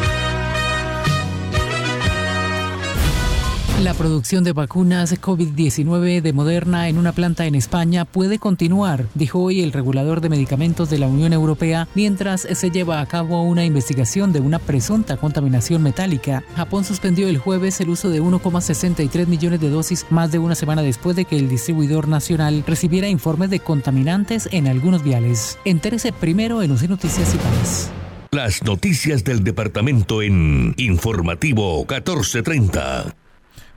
[3.83, 9.41] La producción de vacunas COVID-19 de Moderna en una planta en España puede continuar, dijo
[9.41, 13.65] hoy el regulador de medicamentos de la Unión Europea, mientras se lleva a cabo una
[13.65, 16.43] investigación de una presunta contaminación metálica.
[16.55, 20.83] Japón suspendió el jueves el uso de 1,63 millones de dosis más de una semana
[20.83, 25.57] después de que el distribuidor nacional recibiera informes de contaminantes en algunos viales.
[25.65, 27.89] Entérese primero en UC Noticias y Paz.
[28.29, 33.15] Las noticias del departamento en Informativo 1430.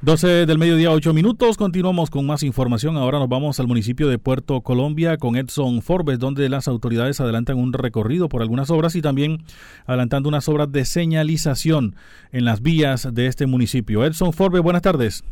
[0.04, 1.56] 12 del mediodía, 8 minutos.
[1.56, 2.98] Continuamos con más información.
[2.98, 7.56] Ahora nos vamos al municipio de Puerto Colombia con Edson Forbes, donde las autoridades adelantan
[7.56, 9.38] un recorrido por algunas obras y también
[9.86, 11.94] adelantando unas obras de señalización
[12.32, 14.04] en las vías de este municipio.
[14.04, 15.24] Edson Forbes, buenas tardes.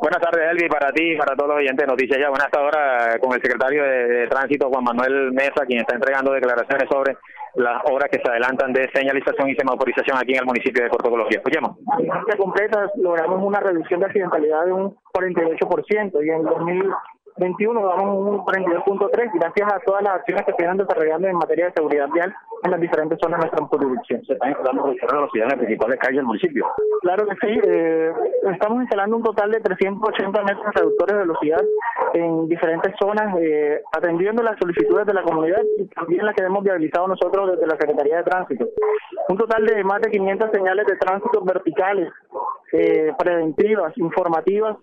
[0.00, 2.28] Buenas tardes, Elvi, para ti y para todos los oyentes de Noticias Ya.
[2.28, 6.86] Buenas tardes ahora con el secretario de Tránsito, Juan Manuel Mesa, quien está entregando declaraciones
[6.88, 7.16] sobre
[7.58, 11.10] las obras que se adelantan de señalización y semaforización aquí en el municipio de Puerto
[11.10, 11.38] Colombia.
[11.38, 11.76] Escuchemos.
[11.98, 16.44] En completa logramos una reducción de accidentalidad de un 48% y en
[17.38, 21.66] 2021 damos un 42.3 gracias a todas las acciones que se están desarrollando en materia
[21.66, 22.34] de seguridad vial
[22.64, 24.24] en las diferentes zonas de nuestra jurisdicción.
[24.24, 26.66] ¿Se están instalando reducción de velocidad en las principales calles del municipio?
[27.02, 27.60] Claro que sí.
[27.64, 28.12] Eh,
[28.52, 31.64] estamos instalando un total de 380 metros reductores de velocidad
[32.14, 36.64] en diferentes zonas, eh, atendiendo las solicitudes de la comunidad y también las que hemos
[36.64, 38.68] viabilizado nosotros desde la Secretaría de Tránsito.
[39.28, 42.12] Un total de más de 500 señales de tránsito verticales,
[42.72, 44.76] eh, preventivas, informativas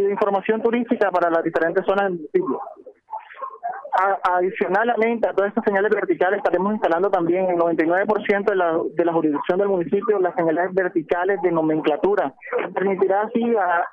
[0.00, 2.60] información turística para las diferentes zonas del municipio
[4.22, 9.12] adicionalmente a todas estas señales verticales estaremos instalando también el 99% de la, de la
[9.12, 12.34] jurisdicción del municipio las señales verticales de nomenclatura.
[12.74, 13.84] Permitirá así a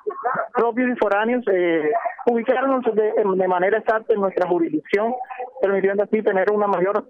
[0.54, 1.90] propios y foráneos eh,
[2.26, 5.14] ubicarnos de, manera exacta en nuestra jurisdicción,
[5.60, 7.06] permitiendo así tener una mayor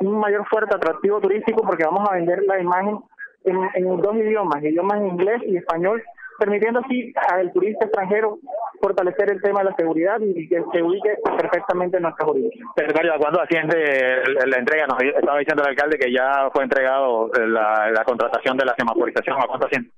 [0.00, 3.00] un mayor fuerte atractivo turístico porque vamos a vender la imagen
[3.44, 6.02] en, dos idiomas, idiomas inglés y español,
[6.38, 8.38] permitiendo así al turista extranjero
[8.80, 12.68] fortalecer el tema de la seguridad y que se ubique perfectamente en nuestra jurisdicción.
[12.76, 14.86] Secretario, ¿cuándo asciende la entrega?
[14.86, 19.36] Nos estaba diciendo el alcalde que ya fue entregado la, la contratación de la semaforización.
[19.36, 19.90] ¿A cuánto asciende?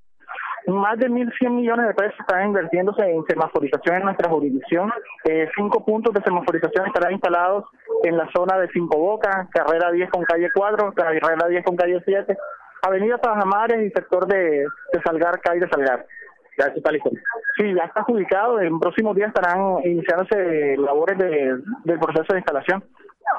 [0.66, 4.92] Más de 1.100 millones de pesos están invirtiéndose en semaforización en nuestra jurisdicción.
[5.24, 7.64] Eh, cinco puntos de semaforización estarán instalados
[8.04, 12.02] en la zona de Cinco Bocas, carrera 10 con calle 4, carrera 10 con calle
[12.04, 12.36] 7,
[12.82, 16.06] avenida Tajamares y sector de, de Salgar, calle de Salgar.
[16.60, 17.10] ¿Ya está listo?
[17.56, 18.60] Sí, ya está adjudicado.
[18.60, 22.84] En próximos días estarán iniciándose labores de, del proceso de instalación.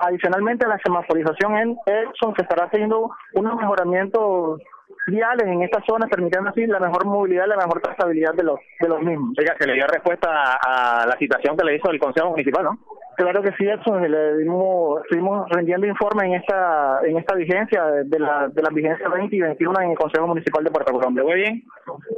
[0.01, 4.61] Adicionalmente, la semaforización en Edson se estará haciendo unos mejoramientos
[5.07, 8.59] viales en esta zona, permitiendo así la mejor movilidad y la mejor trazabilidad de los,
[8.79, 9.35] de los mismos.
[9.37, 12.79] Oiga, se le dio respuesta a, la citación que le hizo el Consejo Municipal, ¿no?
[13.17, 18.19] Claro que sí, Edson, le dimos, estuvimos rendiendo informe en esta en esta vigencia de
[18.19, 21.23] la de las vigencias 20 y 21 en el Consejo Municipal de Puerto Colombia.
[21.23, 21.63] Muy bien.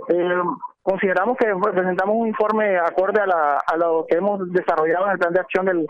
[0.10, 0.42] Eh,
[0.84, 5.18] consideramos que presentamos un informe acorde a, la, a lo que hemos desarrollado en el
[5.18, 5.88] plan de acción del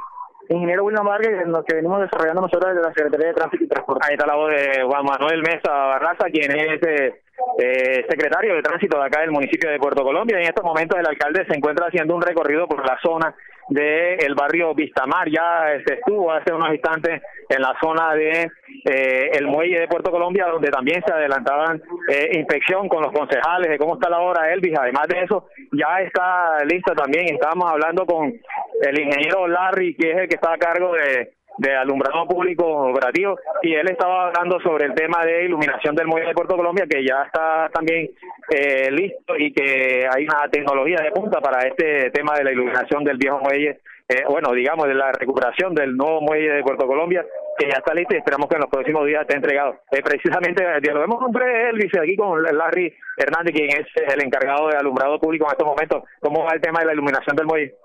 [0.50, 3.68] ingeniero William Vargas, en lo que venimos desarrollando nosotros desde la Secretaría de Tránsito y
[3.68, 4.08] Transporte.
[4.08, 7.22] Ahí está la voz de Juan Manuel Mesa Barraza, quien es eh,
[7.60, 10.38] eh, secretario de Tránsito de acá del municipio de Puerto Colombia.
[10.38, 13.34] En estos momentos el alcalde se encuentra haciendo un recorrido por la zona
[13.70, 15.30] del el barrio Vistamar.
[15.30, 18.51] Ya se este, estuvo hace unos instantes en la zona de
[18.86, 23.70] eh, el muelle de Puerto Colombia, donde también se adelantaban eh, inspección con los concejales
[23.70, 24.78] de cómo está la hora Elvis.
[24.78, 27.34] Además de eso, ya está lista también.
[27.34, 28.34] Estábamos hablando con
[28.82, 33.38] el ingeniero Larry, que es el que está a cargo de de alumbrado público operativo
[33.61, 37.05] y él estaba hablando sobre el tema de iluminación del muelle de Puerto Colombia que
[37.05, 38.09] ya está también
[38.54, 43.04] eh, listo y que hay una tecnología de punta para este tema de la iluminación
[43.04, 47.26] del viejo muelle eh, bueno digamos de la recuperación del nuevo muelle de Puerto Colombia
[47.58, 49.76] que ya está listo y esperamos que en los próximos días esté entregado.
[49.91, 55.20] Eh, precisamente dialogamos con Elvis aquí con Larry Hernández quien es el encargado de alumbrado
[55.20, 56.04] público en estos momentos.
[56.20, 57.76] Cómo va el tema de la iluminación del muelle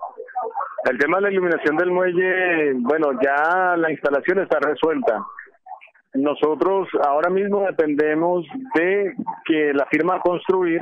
[0.85, 5.21] el tema de la iluminación del muelle, bueno, ya la instalación está resuelta.
[6.13, 9.13] Nosotros ahora mismo dependemos de
[9.45, 10.81] que la firma construir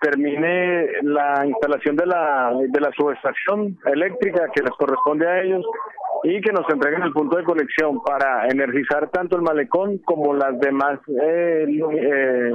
[0.00, 5.64] termine la instalación de la, de la subestación eléctrica que les corresponde a ellos
[6.22, 10.58] y que nos entreguen el punto de conexión para energizar tanto el malecón como las
[10.58, 12.52] demás eh, eh,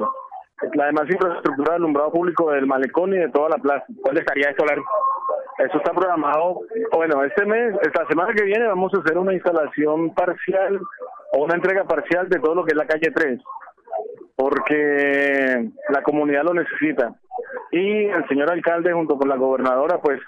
[0.74, 3.86] la demás infraestructura de alumbrado público del malecón y de toda la plaza.
[4.04, 6.62] ¿Dónde estaría esto, Eso está programado,
[6.94, 10.80] bueno, este mes, esta semana que viene vamos a hacer una instalación parcial
[11.34, 13.40] o una entrega parcial de todo lo que es la calle 3,
[14.36, 17.16] porque la comunidad lo necesita.
[17.72, 20.20] Y el señor alcalde junto con la gobernadora, pues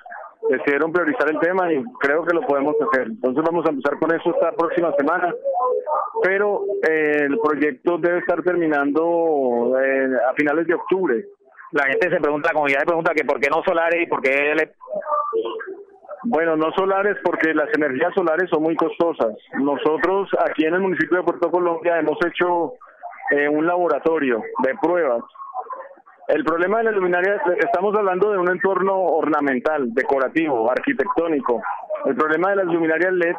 [0.49, 3.07] decidieron priorizar el tema y creo que lo podemos hacer.
[3.07, 5.33] Entonces vamos a empezar con eso esta próxima semana,
[6.21, 11.25] pero eh, el proyecto debe estar terminando eh, a finales de octubre.
[11.71, 14.21] La gente se pregunta, la comunidad se pregunta que por qué no solares y por
[14.21, 14.53] qué...
[14.55, 14.73] Le...
[16.26, 19.36] Bueno, no solares porque las energías solares son muy costosas.
[19.59, 22.74] Nosotros aquí en el municipio de Puerto Colombia hemos hecho
[23.32, 25.24] eh, un laboratorio de pruebas
[26.28, 31.61] el problema de la luminaria, estamos hablando de un entorno ornamental, decorativo, arquitectónico.
[32.05, 33.36] El problema de las luminarias LED,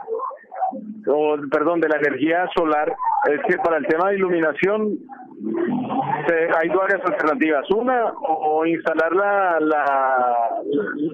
[1.08, 2.94] o perdón, de la energía solar,
[3.30, 4.98] es que para el tema de iluminación
[6.60, 7.70] hay varias alternativas.
[7.70, 10.60] Una, o instalar la, la,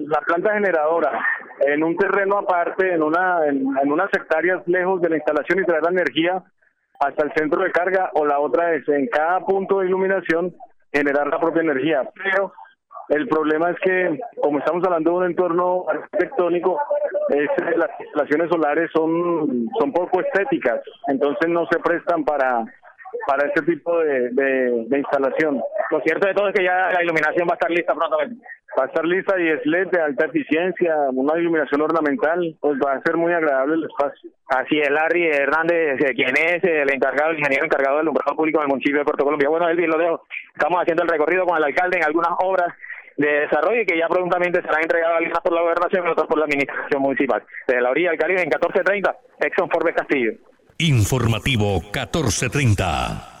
[0.07, 1.25] la, planta generadora
[1.67, 5.65] en un terreno aparte, en, una, en, en unas hectáreas lejos de la instalación y
[5.65, 6.43] traer la energía
[6.99, 10.55] hasta el centro de carga, o la otra es en cada punto de iluminación
[10.93, 12.03] generar la propia energía.
[12.13, 12.53] Pero
[13.09, 16.79] el problema es que, como estamos hablando de un entorno arquitectónico,
[17.75, 22.63] las instalaciones solares son, son poco estéticas, entonces no se prestan para,
[23.27, 25.61] para este tipo de, de, instalación.
[25.89, 28.17] Lo cierto de todo es que ya la iluminación va a estar lista pronto
[28.77, 32.93] va a estar lista y es LED de alta eficiencia, una iluminación ornamental, pues va
[32.93, 34.29] a ser muy agradable el espacio.
[34.47, 38.59] Así es, Larry Hernández, eh, quien es el encargado, el ingeniero encargado del alumbrado público
[38.59, 39.49] del municipio de Puerto Colombia.
[39.49, 40.23] Bueno, Elvis, lo dejo.
[40.53, 42.73] Estamos haciendo el recorrido con el alcalde en algunas obras
[43.17, 46.37] de desarrollo y que ya prontamente serán entregadas algunas por la gobernación y otras por
[46.37, 47.43] la administración municipal.
[47.67, 50.31] Desde la orilla del Caribe en 1430, Exxon Forbes Castillo.
[50.77, 53.40] Informativo 1430.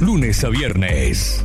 [0.00, 1.44] Lunes a viernes.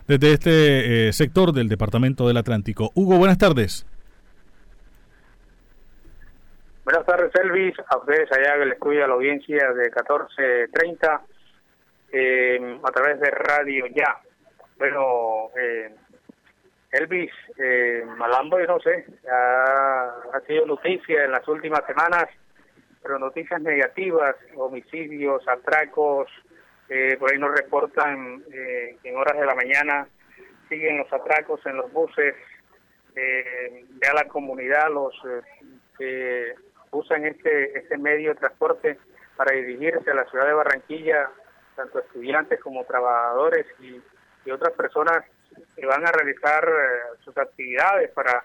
[0.06, 2.92] desde este eh, sector del Departamento del Atlántico.
[2.94, 3.84] Hugo, buenas tardes.
[6.84, 7.74] Buenas tardes, Elvis.
[7.88, 11.20] A ustedes allá que les cuida la audiencia de 1430
[12.12, 14.20] eh, a través de Radio Ya.
[14.78, 15.92] Bueno, eh,
[16.94, 22.26] Elvis, eh, Malambo, yo no sé, ha, sido noticia en las últimas semanas
[23.02, 26.26] pero noticias negativas, homicidios, atracos,
[26.88, 30.08] eh, por ahí nos reportan eh, en horas de la mañana
[30.68, 32.34] siguen los atracos en los buses,
[33.16, 35.42] eh, a la comunidad, los eh,
[35.96, 36.54] que
[36.90, 38.98] usan este, este medio de transporte
[39.36, 41.30] para dirigirse a la ciudad de Barranquilla,
[41.76, 44.00] tanto estudiantes como trabajadores y,
[44.50, 45.24] otras personas
[45.76, 46.68] que van a realizar
[47.24, 48.44] sus actividades para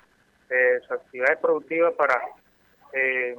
[0.82, 2.20] sus actividades productivas para
[2.92, 3.36] eh,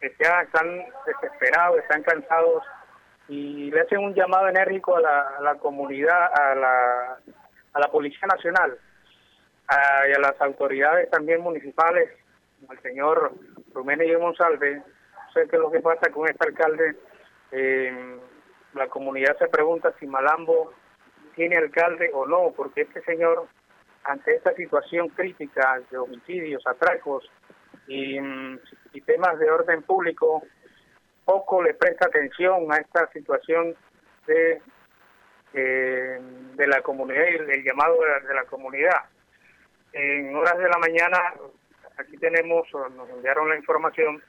[0.00, 2.64] que ya están desesperados, están cansados
[3.28, 7.18] y le hacen un llamado enérgico a la, comunidad, a la,
[7.74, 8.76] a la Policía Nacional
[10.08, 12.10] y a las autoridades también municipales,
[12.68, 13.32] al señor
[13.74, 14.82] Rumene y Monsalve.
[15.34, 16.96] Sé que lo que pasa con este alcalde,
[17.52, 18.18] eh,
[18.74, 20.72] la comunidad se pregunta si Malambo
[21.38, 23.46] tiene alcalde o no, porque este señor,
[24.02, 27.30] ante esta situación crítica de homicidios, atracos,
[27.86, 30.42] y, y temas de orden público,
[31.24, 33.76] poco le presta atención a esta situación
[34.26, 34.60] de,
[35.54, 36.20] eh,
[36.56, 39.04] de la comunidad y el, llamado de la, comunidad.
[39.92, 41.18] En horas de la mañana,
[41.98, 42.66] aquí tenemos,
[42.96, 44.20] nos enviaron la información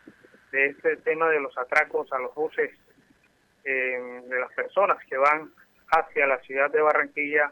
[0.52, 2.72] de este tema de los atracos a los buses
[3.66, 5.52] eh, de las personas que van
[5.92, 7.52] hacia la ciudad de Barranquilla.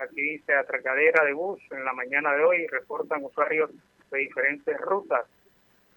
[0.00, 3.70] Aquí dice atracadera de bus en la mañana de hoy, reportan usuarios
[4.10, 5.24] de diferentes rutas.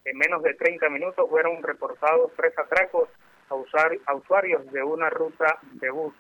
[0.06, 3.10] En menos de 30 minutos fueron reportados tres atracos
[3.50, 6.14] a, usuarios de una ruta de bus.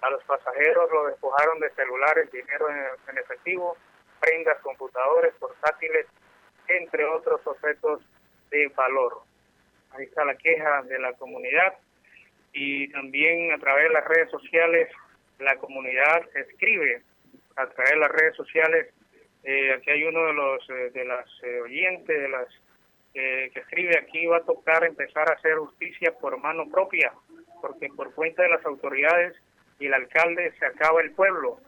[0.00, 3.76] A los pasajeros lo despojaron de celulares, dinero en, efectivo,
[4.20, 6.06] prendas, computadores, portátiles,
[6.68, 8.02] entre otros objetos
[8.50, 9.20] de valor.
[9.90, 11.74] Ahí está la queja de la comunidad
[12.52, 14.88] y también a través de las redes sociales
[15.38, 17.02] la comunidad escribe
[17.56, 18.88] a través de las redes sociales.
[19.44, 22.46] Eh, aquí hay uno de los eh, de las eh, oyentes de las
[23.14, 27.12] que escribe aquí va a tocar empezar a hacer justicia por mano propia
[27.60, 29.36] porque por cuenta de las autoridades
[29.78, 31.60] y el alcalde se acaba el pueblo.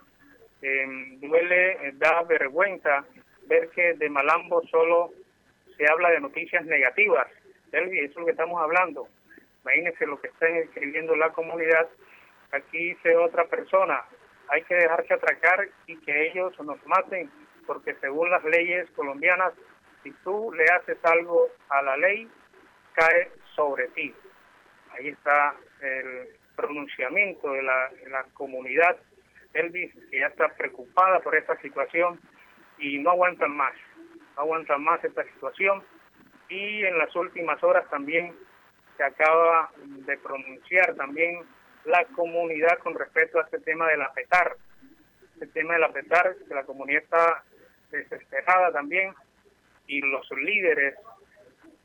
[0.63, 3.05] Em, duele da vergüenza
[3.47, 5.13] ver que de Malambo solo
[5.77, 7.29] se habla de noticias negativas
[7.75, 9.09] eso es lo que estamos hablando
[9.65, 11.89] imagínense lo que está escribiendo la comunidad
[12.53, 14.05] aquí dice otra persona
[14.49, 17.31] hay que dejarse atracar y que ellos nos maten
[17.67, 19.53] porque según las leyes colombianas,
[20.03, 22.29] si tú le haces algo a la ley,
[22.93, 24.15] cae sobre ti.
[24.93, 28.97] Ahí está el pronunciamiento de la, comunidad
[29.55, 32.21] Elvis, que ya está preocupada por esta situación
[32.79, 33.75] y no aguantan más,
[34.37, 35.83] no aguantan más esta situación.
[36.49, 38.37] y en las últimas horas también
[38.97, 41.41] se acaba de pronunciar también
[41.85, 44.57] la comunidad con respecto a este tema de la PETAR.
[45.41, 47.43] El tema de la que la comunidad está
[47.91, 49.13] desesperada también
[49.87, 50.95] y los líderes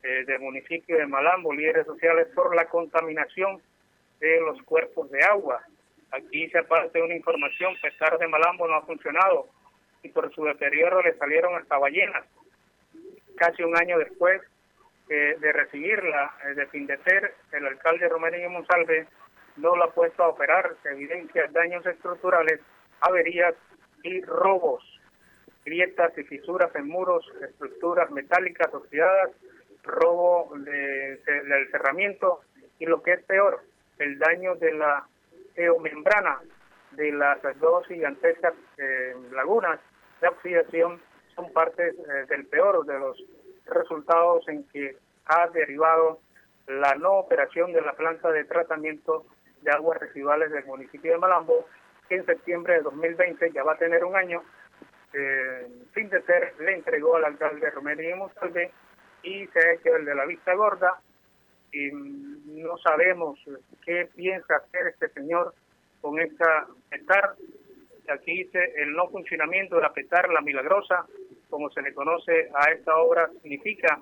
[0.02, 3.60] eh, del municipio de Malambo, líderes sociales, por la contaminación
[4.20, 5.62] de los cuerpos de agua.
[6.12, 9.48] Aquí se aparte una información, PETAR de Malambo no ha funcionado
[10.02, 12.24] y por su deterioro le salieron hasta ballenas.
[13.36, 14.40] Casi un año después
[15.14, 19.08] de recibirla, eh, de Findecer, el alcalde Romero Monsalve
[19.56, 22.60] no la ha puesto a operar, se evidencia daños estructurales,
[23.00, 23.54] averías
[24.04, 24.84] y robos,
[25.64, 29.30] grietas y fisuras en muros, estructuras metálicas oxidadas,
[29.82, 32.42] robo de, del cerramiento
[32.78, 33.62] y lo que es peor,
[33.98, 35.06] el daño de la
[35.56, 36.40] geomembrana
[36.92, 39.80] de las dos gigantescas eh, lagunas
[40.20, 41.00] de oxidación
[41.34, 43.22] son partes eh, del peor de los
[43.70, 44.96] resultados en que
[45.26, 46.20] ha derivado
[46.66, 49.24] la no operación de la planta de tratamiento
[49.62, 51.66] de aguas residuales del municipio de Malambo,
[52.08, 54.42] que en septiembre de 2020 ya va a tener un año,
[55.12, 58.70] eh, fin de ser, le entregó al alcalde Romero y Monsalve
[59.22, 61.00] y se ha hecho el de la vista gorda
[61.72, 63.38] y no sabemos
[63.84, 65.54] qué piensa hacer este señor
[66.00, 67.34] con esta petar.
[68.08, 71.06] Aquí dice el no funcionamiento de la petar, la milagrosa,
[71.50, 74.00] como se le conoce a esta obra, significa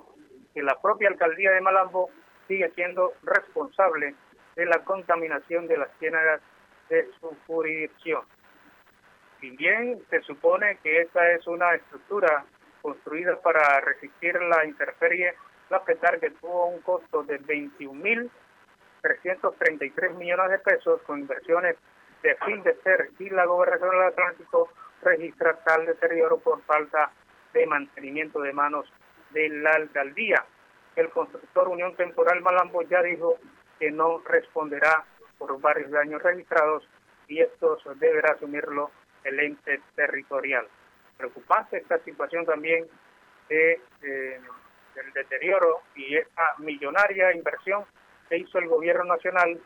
[0.53, 2.09] que la propia alcaldía de Malambo
[2.47, 4.15] sigue siendo responsable
[4.55, 6.41] de la contaminación de las ciénagas
[6.89, 8.23] de su jurisdicción.
[9.39, 12.43] Si bien se supone que esta es una estructura
[12.81, 15.35] construida para resistir la intemperie,
[15.69, 21.77] la PETAR que tuvo un costo de 21.333 millones de pesos con inversiones
[22.23, 24.69] de fin de ser y la gobernación del Atlántico
[25.01, 27.11] registra tal deterioro por falta
[27.53, 28.91] de mantenimiento de manos
[29.31, 30.43] de la alcaldía.
[30.95, 33.37] El constructor Unión Temporal Malambo ya dijo
[33.79, 35.05] que no responderá
[35.37, 36.87] por varios daños registrados
[37.27, 38.91] y estos deberá asumirlo
[39.23, 40.67] el ente territorial.
[41.17, 42.87] Preocupante esta situación también
[43.47, 47.83] de, del deterioro y esta millonaria inversión
[48.27, 49.59] que hizo el gobierno nacional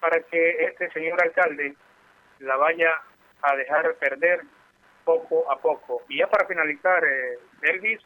[0.00, 1.74] para que este señor alcalde
[2.40, 2.92] la vaya
[3.42, 4.42] a dejar perder
[5.04, 6.02] poco a poco.
[6.08, 8.00] Y ya para finalizar, eh, Elvis,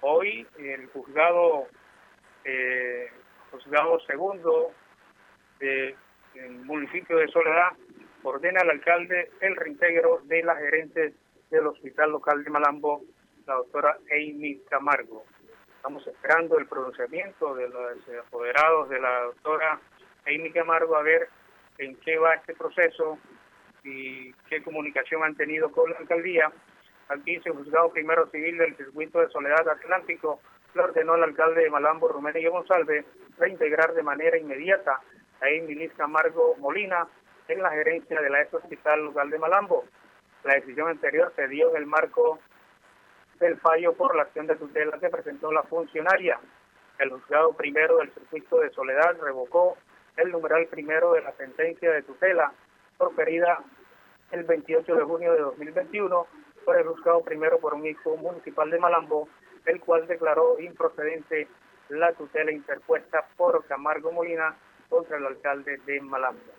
[0.00, 1.66] hoy el juzgado,
[2.44, 3.10] eh,
[3.50, 4.72] juzgado segundo
[5.58, 5.94] del
[6.64, 7.72] municipio de Soledad
[8.22, 11.14] ordena al alcalde el reintegro de la gerente
[11.50, 13.02] del Hospital Local de Malambo,
[13.46, 15.24] la doctora Amy Camargo.
[15.76, 19.80] Estamos esperando el pronunciamiento de los apoderados de la doctora
[20.26, 21.28] Amy Camargo a ver
[21.78, 23.18] en qué va este proceso,
[23.88, 26.50] y qué comunicación han tenido con la alcaldía.
[27.08, 30.40] Al 15 juzgado primero civil del circuito de Soledad Atlántico
[30.74, 33.06] le ordenó al alcalde de Malambo, y González,
[33.38, 35.00] reintegrar de manera inmediata
[35.40, 37.08] a Emilis Camargo Molina
[37.48, 39.84] en la gerencia de la ex hospital local de Malambo.
[40.44, 42.38] La decisión anterior se dio en el marco
[43.40, 46.38] del fallo por la acción de tutela que presentó la funcionaria.
[46.98, 49.76] El juzgado primero del circuito de Soledad revocó
[50.16, 52.52] el numeral primero de la sentencia de tutela
[52.98, 53.62] proferida
[54.30, 56.26] el 28 de junio de 2021
[56.64, 59.28] por el juzgado primero por un hijo municipal de Malambo,
[59.64, 61.48] el cual declaró improcedente
[61.88, 64.54] la tutela interpuesta por Camargo Molina
[64.88, 66.52] contra el alcalde de Malambo.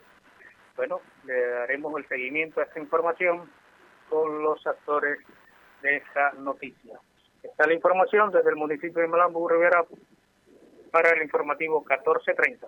[0.76, 3.50] Bueno, le daremos el seguimiento a esta información
[4.10, 5.20] con los actores
[5.82, 7.00] de esta noticia.
[7.44, 9.86] Está la información desde el municipio de Malambo, Rivera,
[10.92, 12.68] para el informativo 1430.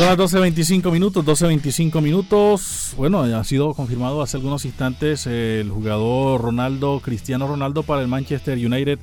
[0.00, 2.94] Son las 12.25 minutos, 12.25 minutos.
[2.96, 8.56] Bueno, ha sido confirmado hace algunos instantes el jugador Ronaldo, Cristiano Ronaldo para el Manchester
[8.56, 8.98] United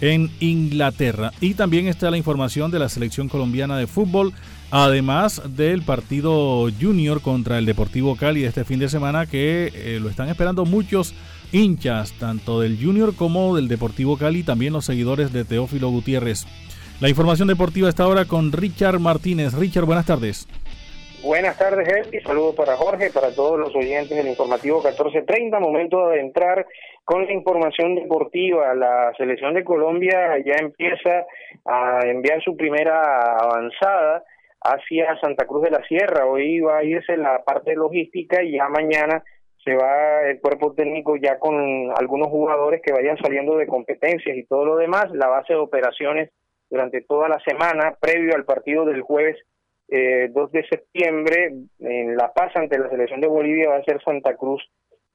[0.00, 1.30] en Inglaterra.
[1.40, 4.32] Y también está la información de la selección colombiana de fútbol,
[4.72, 10.10] además del partido junior contra el Deportivo Cali este fin de semana que eh, lo
[10.10, 11.14] están esperando muchos
[11.52, 16.44] hinchas, tanto del junior como del Deportivo Cali, también los seguidores de Teófilo Gutiérrez.
[17.00, 19.54] La información deportiva está ahora con Richard Martínez.
[19.58, 20.46] Richard, buenas tardes.
[21.22, 25.58] Buenas tardes, y Saludos para Jorge, para todos los oyentes del informativo 1430.
[25.60, 26.66] Momento de entrar
[27.04, 28.74] con la información deportiva.
[28.74, 31.24] La selección de Colombia ya empieza
[31.64, 34.22] a enviar su primera avanzada
[34.60, 36.26] hacia Santa Cruz de la Sierra.
[36.26, 39.24] Hoy va a irse la parte logística y ya mañana
[39.64, 41.54] se va el cuerpo técnico ya con
[41.96, 45.06] algunos jugadores que vayan saliendo de competencias y todo lo demás.
[45.12, 46.30] La base de operaciones
[46.70, 49.36] durante toda la semana previo al partido del jueves
[49.88, 54.00] eh, 2 de septiembre en La Paz ante la selección de Bolivia va a ser
[54.02, 54.62] Santa Cruz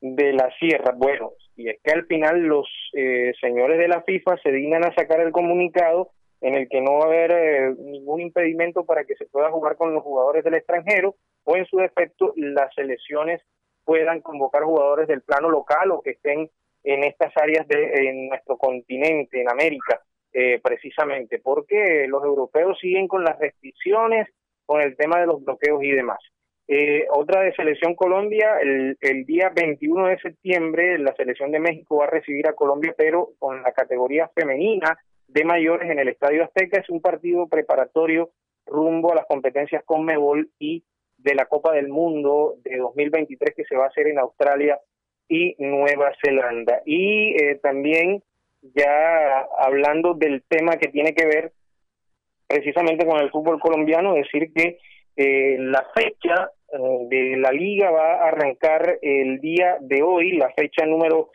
[0.02, 0.94] de la Sierra.
[0.96, 4.94] Bueno, y es que al final los eh, señores de la FIFA se dignan a
[4.94, 6.10] sacar el comunicado
[6.42, 9.78] en el que no va a haber eh, ningún impedimento para que se pueda jugar
[9.78, 13.42] con los jugadores del extranjero o en su defecto las selecciones
[13.86, 16.50] puedan convocar jugadores del plano local o que estén
[16.84, 20.02] en estas áreas de en nuestro continente, en América.
[20.38, 24.28] Eh, precisamente porque los europeos siguen con las restricciones,
[24.66, 26.20] con el tema de los bloqueos y demás.
[26.68, 32.00] Eh, otra de Selección Colombia, el, el, día 21 de septiembre la Selección de México
[32.00, 34.98] va a recibir a Colombia, pero con la categoría femenina
[35.30, 36.82] de mayores en el Estadio Azteca.
[36.82, 38.32] Es un partido preparatorio
[38.66, 40.84] rumbo a las competencias con Mebol y
[41.18, 44.82] de la Copa del Mundo de 2023 que se va a hacer en Australia
[45.30, 46.82] y Nueva Zelanda.
[46.86, 48.22] Y eh, también
[48.74, 51.54] ya hablando del tema que tiene que ver
[52.48, 54.78] precisamente con el fútbol colombiano, decir que
[55.16, 56.78] eh, la fecha eh,
[57.10, 61.30] de la liga va a arrancar el día de hoy, la fecha número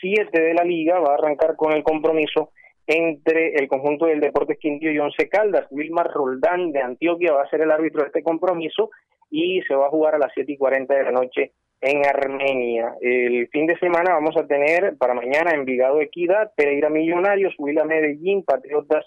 [0.00, 2.50] 7 de la liga va a arrancar con el compromiso
[2.86, 5.66] entre el conjunto del Deportes Quindío y Once Caldas.
[5.70, 8.90] Wilmar Roldán de Antioquia va a ser el árbitro de este compromiso
[9.30, 11.52] y se va a jugar a las siete y cuarenta de la noche
[11.84, 12.94] en Armenia.
[13.02, 18.42] El fin de semana vamos a tener para mañana Envigado Equidad, Pereira Millonarios, Huila Medellín,
[18.42, 19.04] Patriotas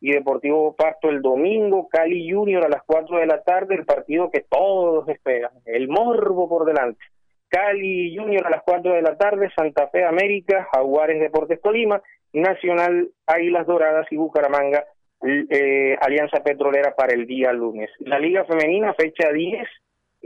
[0.00, 4.30] y Deportivo Pasto el domingo, Cali Junior a las 4 de la tarde, el partido
[4.30, 7.04] que todos esperan, el morbo por delante.
[7.48, 12.02] Cali Junior a las 4 de la tarde, Santa Fe América, Jaguares Deportes Colima,
[12.32, 14.84] Nacional Águilas Doradas y Bucaramanga,
[15.22, 17.90] eh, Alianza Petrolera para el día lunes.
[18.00, 19.68] La Liga Femenina, fecha 10,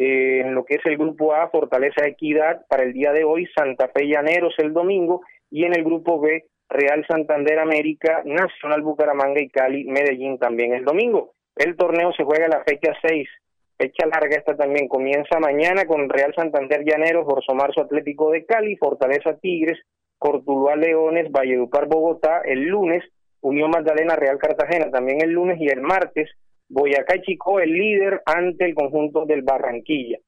[0.00, 3.48] eh, en lo que es el grupo A, Fortaleza Equidad para el día de hoy,
[3.52, 9.40] Santa Fe Llaneros el domingo y en el grupo B, Real Santander América, Nacional Bucaramanga
[9.40, 11.32] y Cali Medellín también el domingo.
[11.56, 13.28] El torneo se juega la fecha 6,
[13.76, 18.76] fecha larga esta también, comienza mañana con Real Santander Llaneros, Orso Marzo Atlético de Cali,
[18.76, 19.80] Fortaleza Tigres,
[20.16, 23.02] Cortuluá Leones, Valledupar Bogotá el lunes,
[23.40, 26.30] Unión Magdalena Real Cartagena también el lunes y el martes
[26.68, 30.18] Boyacá y Chico el líder ante el conjunto del Barranquilla.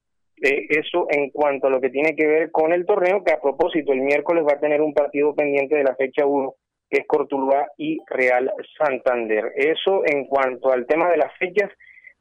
[0.41, 3.39] Eh, eso en cuanto a lo que tiene que ver con el torneo, que a
[3.39, 6.55] propósito el miércoles va a tener un partido pendiente de la fecha 1,
[6.89, 9.51] que es Cortuluá y Real Santander.
[9.55, 11.69] Eso en cuanto al tema de las fechas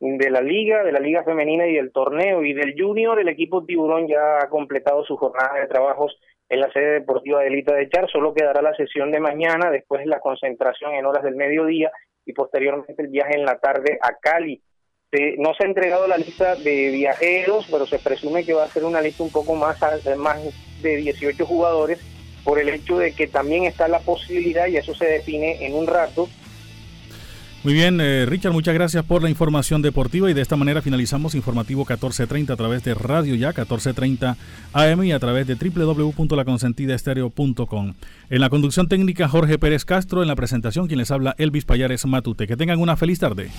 [0.01, 3.65] de la liga, de la liga femenina y del torneo y del junior, el equipo
[3.65, 6.19] tiburón ya ha completado su jornada de trabajos
[6.49, 10.05] en la sede deportiva de Elita de Char, solo quedará la sesión de mañana, después
[10.07, 11.93] la concentración en horas del mediodía
[12.31, 14.63] y posteriormente el viaje en la tarde a Cali.
[15.39, 18.85] no se ha entregado la lista de viajeros, pero se presume que va a ser
[18.85, 19.79] una lista un poco más,
[20.17, 20.39] más
[20.81, 21.99] de 18 jugadores
[22.45, 25.87] por el hecho de que también está la posibilidad, y eso se define en un
[25.87, 26.29] rato,
[27.63, 31.35] Muy bien, eh, Richard, muchas gracias por la información deportiva y de esta manera finalizamos
[31.35, 34.39] informativo 1430 a través de Radio Ya 1430
[34.73, 37.93] AM y a través de www.laconsentidaestereo.com.
[38.31, 42.07] En la conducción técnica Jorge Pérez Castro, en la presentación quien les habla Elvis Payares
[42.07, 42.47] Matute.
[42.47, 43.51] Que tengan una feliz tarde.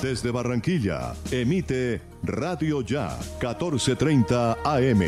[0.00, 5.02] Desde Barranquilla, emite Radio Ya 1430 AM,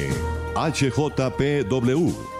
[0.56, 2.39] HJPW.